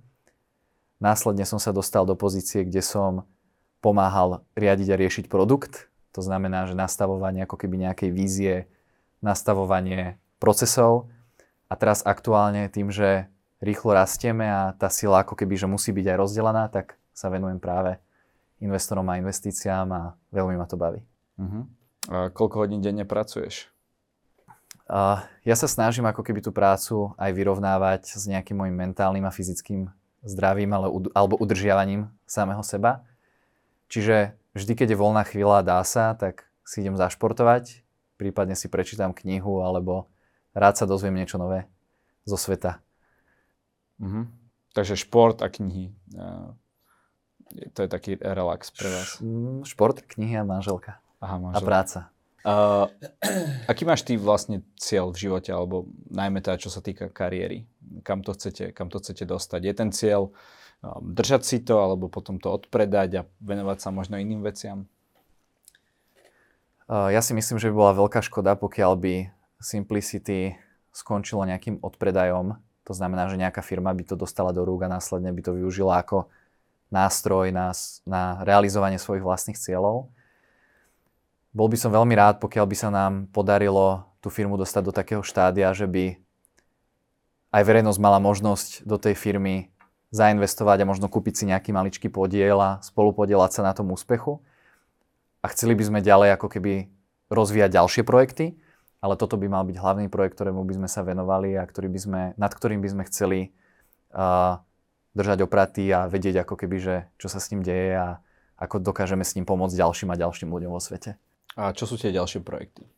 Následne 0.99 1.45
som 1.45 1.61
sa 1.61 1.71
dostal 1.71 2.03
do 2.03 2.17
pozície, 2.17 2.65
kde 2.65 2.81
som 2.81 3.23
pomáhal 3.79 4.41
riadiť 4.57 4.87
a 4.91 4.99
riešiť 4.99 5.25
produkt. 5.29 5.87
To 6.17 6.25
znamená, 6.25 6.65
že 6.65 6.75
nastavovanie 6.75 7.45
ako 7.45 7.55
keby 7.55 7.87
nejakej 7.87 8.09
vízie, 8.11 8.55
nastavovanie 9.21 10.17
procesov. 10.41 11.07
A 11.69 11.79
teraz 11.79 12.03
aktuálne 12.03 12.67
tým, 12.67 12.91
že 12.91 13.31
rýchlo 13.63 13.95
rastieme 13.95 14.47
a 14.47 14.75
tá 14.75 14.91
sila 14.91 15.23
ako 15.23 15.39
keby, 15.39 15.55
že 15.55 15.67
musí 15.71 15.95
byť 15.95 16.05
aj 16.11 16.17
rozdelená, 16.19 16.67
tak 16.67 16.99
sa 17.15 17.31
venujem 17.31 17.61
práve 17.61 18.01
investorom 18.63 19.03
a 19.11 19.19
investíciám 19.19 19.87
a 19.91 20.01
veľmi 20.31 20.55
ma 20.55 20.63
to 20.63 20.79
baví. 20.79 21.03
Uh-huh. 21.35 21.67
A 22.07 22.31
koľko 22.31 22.63
hodín 22.63 22.79
denne 22.79 23.03
pracuješ? 23.03 23.67
Uh, 24.87 25.23
ja 25.47 25.55
sa 25.55 25.67
snažím 25.67 26.07
ako 26.07 26.23
keby 26.23 26.43
tú 26.43 26.51
prácu 26.51 27.15
aj 27.15 27.31
vyrovnávať 27.31 28.15
s 28.15 28.23
nejakým 28.27 28.59
môjim 28.59 28.75
mentálnym 28.75 29.23
a 29.23 29.31
fyzickým 29.31 29.87
zdravím 30.23 30.71
ale, 30.75 30.87
alebo 31.15 31.39
udržiavaním 31.39 32.11
samého 32.27 32.63
seba. 32.63 33.03
Čiže 33.87 34.35
vždy, 34.55 34.73
keď 34.75 34.87
je 34.95 35.01
voľná 35.01 35.23
chvíľa, 35.23 35.63
dá 35.63 35.79
sa, 35.83 36.15
tak 36.15 36.47
si 36.63 36.83
idem 36.83 36.95
zašportovať, 36.95 37.83
prípadne 38.15 38.55
si 38.55 38.71
prečítam 38.71 39.11
knihu 39.11 39.63
alebo 39.63 40.07
rád 40.55 40.79
sa 40.79 40.87
dozviem 40.87 41.15
niečo 41.15 41.39
nové 41.39 41.67
zo 42.23 42.35
sveta. 42.35 42.79
Uh-huh. 43.99 44.27
Takže 44.75 44.99
šport 44.99 45.39
a 45.39 45.47
knihy. 45.47 45.95
Uh, 46.11 46.55
to 47.73 47.85
je 47.85 47.89
taký 47.89 48.11
relax 48.19 48.73
pre 48.73 48.89
vás. 48.89 49.21
Šport, 49.67 50.01
knihy 50.05 50.39
a 50.39 50.45
manželka. 50.45 50.97
Aha, 51.23 51.37
A 51.37 51.41
manželka. 51.41 51.65
práca. 51.67 51.99
Uh, 52.43 52.91
aký 53.71 53.87
máš 53.87 54.03
ty 54.03 54.19
vlastne 54.19 54.67
cieľ 54.75 55.15
v 55.15 55.27
živote, 55.27 55.47
alebo 55.55 55.87
najmä 56.11 56.43
teda, 56.43 56.59
čo 56.59 56.67
sa 56.67 56.83
týka 56.83 57.07
kariéry? 57.07 57.63
Kam 58.03 58.19
to 58.19 58.35
chcete, 58.35 58.75
kam 58.75 58.91
to 58.91 58.99
chcete 58.99 59.23
dostať? 59.23 59.61
Je 59.63 59.73
ten 59.73 59.89
cieľ 59.95 60.35
um, 60.83 60.99
držať 60.99 61.41
si 61.47 61.57
to, 61.63 61.79
alebo 61.79 62.11
potom 62.11 62.43
to 62.43 62.51
odpredať 62.51 63.09
a 63.15 63.27
venovať 63.39 63.77
sa 63.79 63.95
možno 63.95 64.19
iným 64.19 64.43
veciam? 64.43 64.83
Uh, 66.91 67.07
ja 67.15 67.23
si 67.23 67.31
myslím, 67.31 67.63
že 67.63 67.71
by 67.71 67.75
bola 67.79 67.95
veľká 67.95 68.19
škoda, 68.19 68.59
pokiaľ 68.59 68.93
by 68.99 69.13
Simplicity 69.63 70.59
skončilo 70.91 71.47
nejakým 71.47 71.79
odpredajom. 71.79 72.59
To 72.83 72.91
znamená, 72.93 73.31
že 73.31 73.39
nejaká 73.39 73.63
firma 73.63 73.95
by 73.95 74.03
to 74.03 74.19
dostala 74.19 74.51
do 74.51 74.67
rúk 74.67 74.83
a 74.83 74.91
následne 74.91 75.31
by 75.31 75.39
to 75.39 75.55
využila 75.55 76.03
ako 76.03 76.27
nástroj 76.93 77.49
na, 77.49 77.73
na 78.05 78.45
realizovanie 78.45 79.01
svojich 79.01 79.25
vlastných 79.25 79.57
cieľov. 79.57 80.13
Bol 81.49 81.67
by 81.69 81.77
som 81.77 81.89
veľmi 81.89 82.13
rád, 82.13 82.37
pokiaľ 82.37 82.65
by 82.69 82.75
sa 82.77 82.89
nám 82.93 83.25
podarilo 83.33 84.05
tú 84.21 84.29
firmu 84.29 84.53
dostať 84.61 84.81
do 84.85 84.93
takého 84.93 85.25
štádia, 85.25 85.73
že 85.73 85.89
by 85.89 86.21
aj 87.53 87.63
verejnosť 87.65 87.99
mala 88.01 88.21
možnosť 88.21 88.85
do 88.85 88.97
tej 89.01 89.17
firmy 89.17 89.73
zainvestovať 90.13 90.85
a 90.85 90.89
možno 90.89 91.09
kúpiť 91.09 91.33
si 91.33 91.43
nejaký 91.49 91.73
maličký 91.73 92.07
podiel 92.13 92.57
a 92.61 92.77
spolupodielať 92.85 93.49
sa 93.49 93.61
na 93.65 93.73
tom 93.73 93.89
úspechu. 93.89 94.41
A 95.41 95.49
chceli 95.49 95.73
by 95.73 95.83
sme 95.89 95.99
ďalej 96.05 96.37
ako 96.37 96.47
keby 96.53 96.93
rozvíjať 97.33 97.81
ďalšie 97.81 98.03
projekty, 98.05 98.57
ale 99.03 99.17
toto 99.17 99.35
by 99.35 99.49
mal 99.49 99.65
byť 99.65 99.77
hlavný 99.81 100.07
projekt, 100.07 100.37
ktorému 100.37 100.63
by 100.63 100.73
sme 100.79 100.89
sa 100.89 101.01
venovali 101.01 101.57
a 101.57 101.65
ktorý 101.65 101.89
by 101.89 101.99
sme, 101.99 102.21
nad 102.37 102.51
ktorým 102.53 102.79
by 102.79 102.89
sme 102.93 103.03
chceli 103.09 103.39
uh, 104.15 104.61
držať 105.13 105.45
opratý 105.45 105.89
a 105.93 106.09
vedieť 106.09 106.45
ako 106.45 106.57
keby, 106.57 106.77
že 106.81 106.95
čo 107.21 107.29
sa 107.29 107.37
s 107.37 107.49
ním 107.53 107.61
deje 107.61 107.97
a 107.97 108.07
ako 108.57 108.81
dokážeme 108.81 109.21
s 109.25 109.37
ním 109.37 109.45
pomôcť 109.45 109.77
ďalším 109.77 110.09
a 110.13 110.19
ďalším 110.19 110.49
ľuďom 110.49 110.73
vo 110.73 110.81
svete. 110.81 111.17
A 111.53 111.69
čo 111.73 111.85
sú 111.85 112.01
tie 112.01 112.09
ďalšie 112.09 112.41
projekty? 112.41 112.89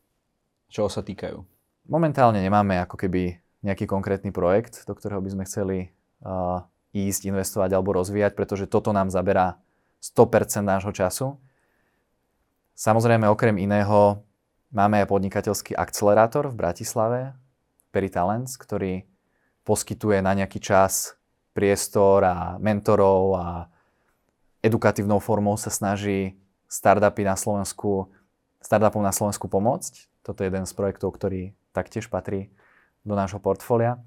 Čoho 0.71 0.87
sa 0.87 1.03
týkajú? 1.03 1.43
Momentálne 1.91 2.39
nemáme 2.39 2.79
ako 2.81 2.95
keby 2.95 3.37
nejaký 3.61 3.85
konkrétny 3.85 4.31
projekt, 4.31 4.87
do 4.87 4.95
ktorého 4.95 5.19
by 5.19 5.29
sme 5.31 5.43
chceli 5.43 5.77
uh, 6.23 6.63
ísť, 6.95 7.27
investovať 7.27 7.75
alebo 7.75 7.97
rozvíjať, 7.97 8.37
pretože 8.37 8.65
toto 8.71 8.95
nám 8.95 9.11
zaberá 9.11 9.59
100% 9.99 10.63
nášho 10.63 10.93
času. 10.95 11.35
Samozrejme, 12.77 13.27
okrem 13.27 13.59
iného, 13.59 14.23
máme 14.71 15.03
aj 15.03 15.11
podnikateľský 15.11 15.73
akcelerátor 15.75 16.51
v 16.51 16.55
Bratislave, 16.55 17.19
Peritalents, 17.89 18.59
ktorý 18.59 19.07
poskytuje 19.63 20.19
na 20.19 20.35
nejaký 20.35 20.59
čas 20.59 21.15
priestor 21.55 22.27
a 22.27 22.59
mentorov 22.59 23.23
a 23.39 23.47
edukatívnou 24.59 25.23
formou 25.23 25.55
sa 25.55 25.71
snaží 25.71 26.35
startupy 26.67 27.23
na 27.23 27.39
Slovensku 27.39 28.11
startupom 28.65 29.05
na 29.05 29.13
Slovensku 29.13 29.45
pomôcť. 29.45 30.09
Toto 30.25 30.41
je 30.41 30.49
jeden 30.49 30.65
z 30.65 30.73
projektov, 30.73 31.13
ktorý 31.13 31.53
taktiež 31.69 32.09
patrí 32.09 32.49
do 33.05 33.13
nášho 33.13 33.37
portfólia. 33.37 34.01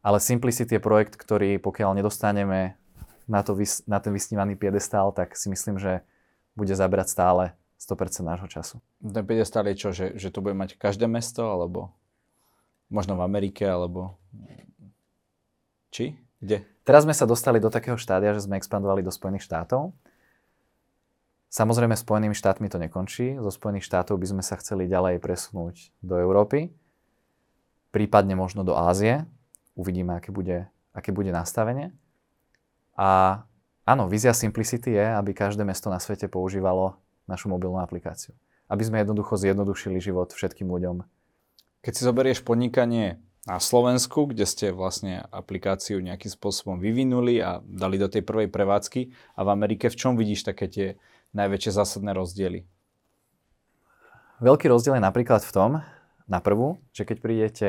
Ale 0.00 0.16
Simplicity 0.16 0.80
je 0.80 0.82
projekt, 0.82 1.20
ktorý 1.20 1.60
pokiaľ 1.60 2.00
nedostaneme 2.00 2.80
na, 3.28 3.40
to, 3.44 3.52
na 3.84 4.00
ten 4.00 4.12
vysnívaný 4.16 4.56
piedestál, 4.56 5.12
tak 5.12 5.36
si 5.36 5.52
myslím, 5.52 5.76
že 5.76 6.00
bude 6.56 6.72
zabrať 6.72 7.06
stále 7.12 7.44
100% 7.76 8.24
nášho 8.24 8.48
času. 8.48 8.80
Ten 9.04 9.24
piedestál 9.28 9.68
je 9.68 9.76
čo, 9.76 9.92
že, 9.92 10.16
že 10.16 10.32
to 10.32 10.40
bude 10.40 10.56
mať 10.56 10.80
každé 10.80 11.04
mesto, 11.06 11.44
alebo 11.52 11.92
možno 12.88 13.14
v 13.20 13.22
Amerike, 13.28 13.68
alebo 13.68 14.16
či? 15.92 16.16
Kde? 16.42 16.66
Teraz 16.82 17.06
sme 17.06 17.14
sa 17.14 17.22
dostali 17.22 17.62
do 17.62 17.70
takého 17.70 17.94
štádia, 17.94 18.34
že 18.34 18.50
sme 18.50 18.58
expandovali 18.58 19.06
do 19.06 19.14
Spojených 19.14 19.46
štátov. 19.46 19.94
Samozrejme, 21.52 21.94
Spojenými 21.94 22.34
štátmi 22.34 22.66
to 22.66 22.82
nekončí. 22.82 23.38
Zo 23.38 23.54
Spojených 23.54 23.86
štátov 23.86 24.18
by 24.18 24.26
sme 24.26 24.42
sa 24.42 24.58
chceli 24.58 24.90
ďalej 24.90 25.22
presunúť 25.22 25.94
do 26.02 26.18
Európy, 26.18 26.74
prípadne 27.94 28.34
možno 28.34 28.66
do 28.66 28.74
Ázie. 28.74 29.22
Uvidíme, 29.78 30.18
aké 30.18 30.34
bude, 30.34 30.66
aké 30.90 31.14
bude 31.14 31.30
nastavenie. 31.30 31.94
A 32.98 33.40
áno, 33.86 34.10
vízia 34.10 34.34
Simplicity 34.34 34.96
je, 34.96 35.06
aby 35.14 35.36
každé 35.36 35.62
mesto 35.62 35.92
na 35.92 36.02
svete 36.02 36.26
používalo 36.26 36.98
našu 37.30 37.46
mobilnú 37.52 37.78
aplikáciu. 37.78 38.34
Aby 38.66 38.88
sme 38.88 39.00
jednoducho 39.04 39.38
zjednodušili 39.38 40.02
život 40.02 40.34
všetkým 40.34 40.66
ľuďom. 40.66 41.06
Keď 41.86 41.92
si 41.94 42.02
zoberieš 42.02 42.42
podnikanie 42.42 43.22
na 43.42 43.58
Slovensku, 43.58 44.30
kde 44.30 44.46
ste 44.46 44.70
vlastne 44.70 45.26
aplikáciu 45.34 45.98
nejakým 45.98 46.30
spôsobom 46.30 46.78
vyvinuli 46.78 47.42
a 47.42 47.58
dali 47.66 47.98
do 47.98 48.06
tej 48.06 48.22
prvej 48.22 48.46
prevádzky 48.46 49.10
a 49.34 49.40
v 49.42 49.48
Amerike, 49.50 49.90
v 49.90 49.98
čom 49.98 50.14
vidíš 50.14 50.46
také 50.46 50.70
tie 50.70 50.88
najväčšie 51.34 51.70
zásadné 51.74 52.14
rozdiely? 52.14 52.62
Veľký 54.42 54.66
rozdiel 54.70 54.98
je 54.98 55.06
napríklad 55.06 55.42
v 55.42 55.54
tom, 55.54 55.70
na 56.30 56.38
prvú, 56.38 56.78
že 56.94 57.02
keď 57.02 57.16
prídete 57.18 57.68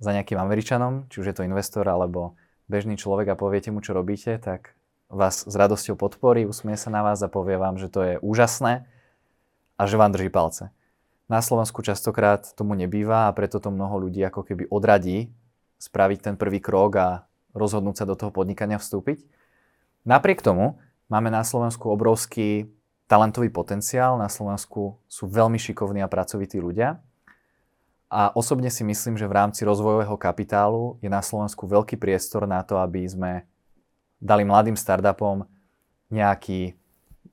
za 0.00 0.10
nejakým 0.12 0.36
Američanom, 0.36 1.08
či 1.08 1.24
už 1.24 1.32
je 1.32 1.36
to 1.36 1.46
investor 1.48 1.84
alebo 1.88 2.36
bežný 2.68 3.00
človek 3.00 3.32
a 3.32 3.40
poviete 3.40 3.72
mu, 3.72 3.80
čo 3.80 3.96
robíte, 3.96 4.36
tak 4.36 4.76
vás 5.08 5.44
s 5.48 5.54
radosťou 5.54 5.96
podporí, 5.96 6.44
usmie 6.44 6.76
sa 6.76 6.92
na 6.92 7.00
vás 7.00 7.24
a 7.24 7.32
povie 7.32 7.56
vám, 7.56 7.80
že 7.80 7.88
to 7.88 8.00
je 8.04 8.14
úžasné 8.20 8.84
a 9.80 9.82
že 9.84 9.96
vám 9.96 10.12
drží 10.12 10.28
palce. 10.28 10.72
Na 11.24 11.40
Slovensku 11.40 11.80
častokrát 11.80 12.52
tomu 12.52 12.76
nebýva 12.76 13.28
a 13.28 13.34
preto 13.34 13.56
to 13.56 13.72
mnoho 13.72 13.96
ľudí 13.96 14.20
ako 14.20 14.44
keby 14.44 14.68
odradí 14.68 15.32
spraviť 15.80 16.18
ten 16.20 16.34
prvý 16.36 16.60
krok 16.60 16.90
a 17.00 17.08
rozhodnúť 17.56 17.96
sa 18.02 18.08
do 18.08 18.12
toho 18.16 18.28
podnikania 18.28 18.76
vstúpiť. 18.76 19.24
Napriek 20.04 20.44
tomu 20.44 20.76
máme 21.08 21.32
na 21.32 21.40
Slovensku 21.40 21.88
obrovský 21.88 22.68
talentový 23.08 23.48
potenciál. 23.48 24.20
Na 24.20 24.28
Slovensku 24.28 25.00
sú 25.08 25.24
veľmi 25.28 25.56
šikovní 25.56 26.04
a 26.04 26.12
pracovití 26.12 26.60
ľudia. 26.60 27.00
A 28.12 28.30
osobne 28.36 28.68
si 28.68 28.84
myslím, 28.84 29.16
že 29.16 29.26
v 29.26 29.36
rámci 29.36 29.64
rozvojového 29.64 30.14
kapitálu 30.20 31.00
je 31.00 31.08
na 31.08 31.24
Slovensku 31.24 31.64
veľký 31.64 31.96
priestor 31.96 32.44
na 32.44 32.60
to, 32.62 32.78
aby 32.78 33.08
sme 33.08 33.48
dali 34.20 34.44
mladým 34.44 34.76
startupom 34.76 35.48
nejaký, 36.12 36.76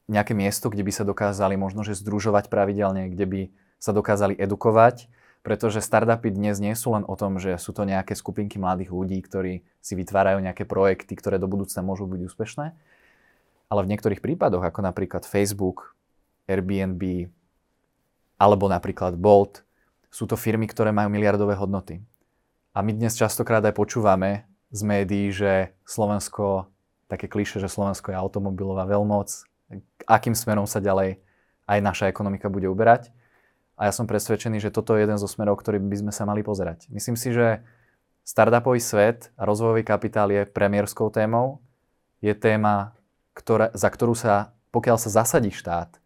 nejaké 0.09 0.33
miesto, 0.33 0.71
kde 0.71 0.81
by 0.81 0.91
sa 0.95 1.03
dokázali 1.05 1.59
možno 1.59 1.85
že 1.85 1.99
združovať 1.99 2.49
pravidelne, 2.49 3.11
kde 3.13 3.25
by 3.27 3.41
sa 3.81 3.91
dokázali 3.91 4.37
edukovať, 4.37 5.09
pretože 5.41 5.81
startupy 5.81 6.29
dnes 6.29 6.61
nie 6.61 6.77
sú 6.77 6.93
len 6.93 7.01
o 7.01 7.17
tom, 7.17 7.41
že 7.41 7.57
sú 7.57 7.73
to 7.73 7.81
nejaké 7.81 8.13
skupinky 8.13 8.61
mladých 8.61 8.93
ľudí, 8.93 9.17
ktorí 9.25 9.65
si 9.81 9.93
vytvárajú 9.97 10.37
nejaké 10.37 10.69
projekty, 10.69 11.17
ktoré 11.17 11.41
do 11.41 11.49
budúcna 11.49 11.81
môžu 11.81 12.05
byť 12.05 12.21
úspešné, 12.29 12.77
ale 13.73 13.81
v 13.81 13.89
niektorých 13.89 14.21
prípadoch, 14.21 14.61
ako 14.61 14.85
napríklad 14.85 15.25
Facebook, 15.25 15.97
Airbnb 16.45 17.33
alebo 18.37 18.69
napríklad 18.69 19.17
Bolt, 19.17 19.65
sú 20.13 20.29
to 20.29 20.37
firmy, 20.37 20.69
ktoré 20.69 20.93
majú 20.93 21.09
miliardové 21.09 21.57
hodnoty. 21.57 22.03
A 22.75 22.83
my 22.85 22.91
dnes 22.93 23.17
častokrát 23.17 23.63
aj 23.65 23.73
počúvame 23.73 24.45
z 24.69 24.81
médií, 24.83 25.31
že 25.31 25.73
Slovensko, 25.87 26.67
také 27.07 27.31
kliše, 27.31 27.63
že 27.63 27.71
Slovensko 27.71 28.11
je 28.11 28.19
automobilová 28.19 28.85
veľmoc, 28.85 29.47
akým 30.05 30.35
smerom 30.35 30.67
sa 30.67 30.83
ďalej 30.83 31.23
aj 31.67 31.79
naša 31.79 32.05
ekonomika 32.11 32.51
bude 32.51 32.67
uberať. 32.67 33.11
A 33.81 33.89
ja 33.89 33.93
som 33.97 34.05
presvedčený, 34.05 34.61
že 34.61 34.69
toto 34.69 34.93
je 34.93 35.01
jeden 35.01 35.17
zo 35.17 35.25
smerov, 35.25 35.57
ktorý 35.57 35.81
by 35.81 36.05
sme 36.05 36.13
sa 36.13 36.29
mali 36.29 36.45
pozerať. 36.45 36.85
Myslím 36.93 37.17
si, 37.17 37.33
že 37.33 37.65
startupový 38.21 38.77
svet 38.77 39.33
a 39.33 39.49
rozvojový 39.49 39.81
kapitál 39.81 40.29
je 40.29 40.45
premiérskou 40.45 41.09
témou. 41.09 41.65
Je 42.21 42.37
téma, 42.37 42.93
ktorá, 43.33 43.73
za 43.73 43.89
ktorú 43.89 44.13
sa, 44.13 44.53
pokiaľ 44.69 45.01
sa 45.01 45.09
zasadí 45.09 45.49
štát 45.49 45.97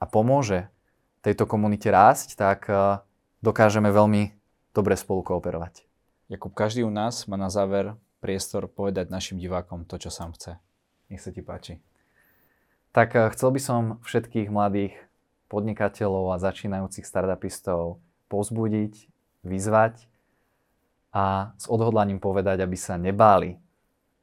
a 0.00 0.04
pomôže 0.08 0.72
tejto 1.20 1.44
komunite 1.44 1.92
rásť, 1.92 2.32
tak 2.32 2.64
eh, 2.72 3.04
dokážeme 3.44 3.92
veľmi 3.92 4.32
dobre 4.72 4.96
spolu 4.96 5.20
kooperovať. 5.20 5.84
Jakub, 6.32 6.56
každý 6.56 6.80
u 6.80 6.88
nás 6.88 7.28
má 7.28 7.36
na 7.36 7.52
záver 7.52 7.92
priestor 8.24 8.72
povedať 8.72 9.12
našim 9.12 9.36
divákom 9.36 9.84
to, 9.84 10.00
čo 10.00 10.08
sám 10.08 10.32
chce. 10.32 10.56
Nech 11.12 11.20
sa 11.20 11.28
ti 11.28 11.44
páči. 11.44 11.76
Tak 12.96 13.12
eh, 13.12 13.28
chcel 13.36 13.52
by 13.52 13.60
som 13.60 13.82
všetkých 14.00 14.48
mladých 14.48 14.96
podnikateľov 15.52 16.32
a 16.32 16.40
začínajúcich 16.40 17.04
startupistov 17.04 18.00
pozbudiť, 18.32 19.12
vyzvať 19.44 20.08
a 21.12 21.52
s 21.60 21.68
odhodlaním 21.68 22.16
povedať, 22.16 22.64
aby 22.64 22.76
sa 22.80 22.96
nebáli, 22.96 23.60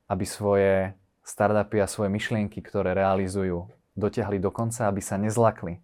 aby 0.10 0.26
svoje 0.26 0.98
startupy 1.22 1.78
a 1.78 1.86
svoje 1.86 2.10
myšlienky, 2.10 2.66
ktoré 2.66 2.98
realizujú, 2.98 3.70
dotiahli 3.94 4.42
do 4.42 4.50
konca, 4.50 4.90
aby 4.90 5.06
sa 5.06 5.22
nezlakli 5.22 5.78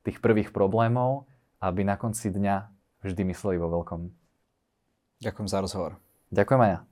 tých 0.00 0.24
prvých 0.24 0.56
problémov 0.56 1.28
aby 1.62 1.86
na 1.86 1.94
konci 1.94 2.34
dňa 2.34 2.66
vždy 3.06 3.22
mysleli 3.30 3.56
vo 3.62 3.70
veľkom. 3.70 4.10
Ďakujem 5.22 5.48
za 5.48 5.62
rozhovor. 5.62 5.94
Ďakujem 6.34 6.60
aj 6.66 6.70
ja. 6.74 6.91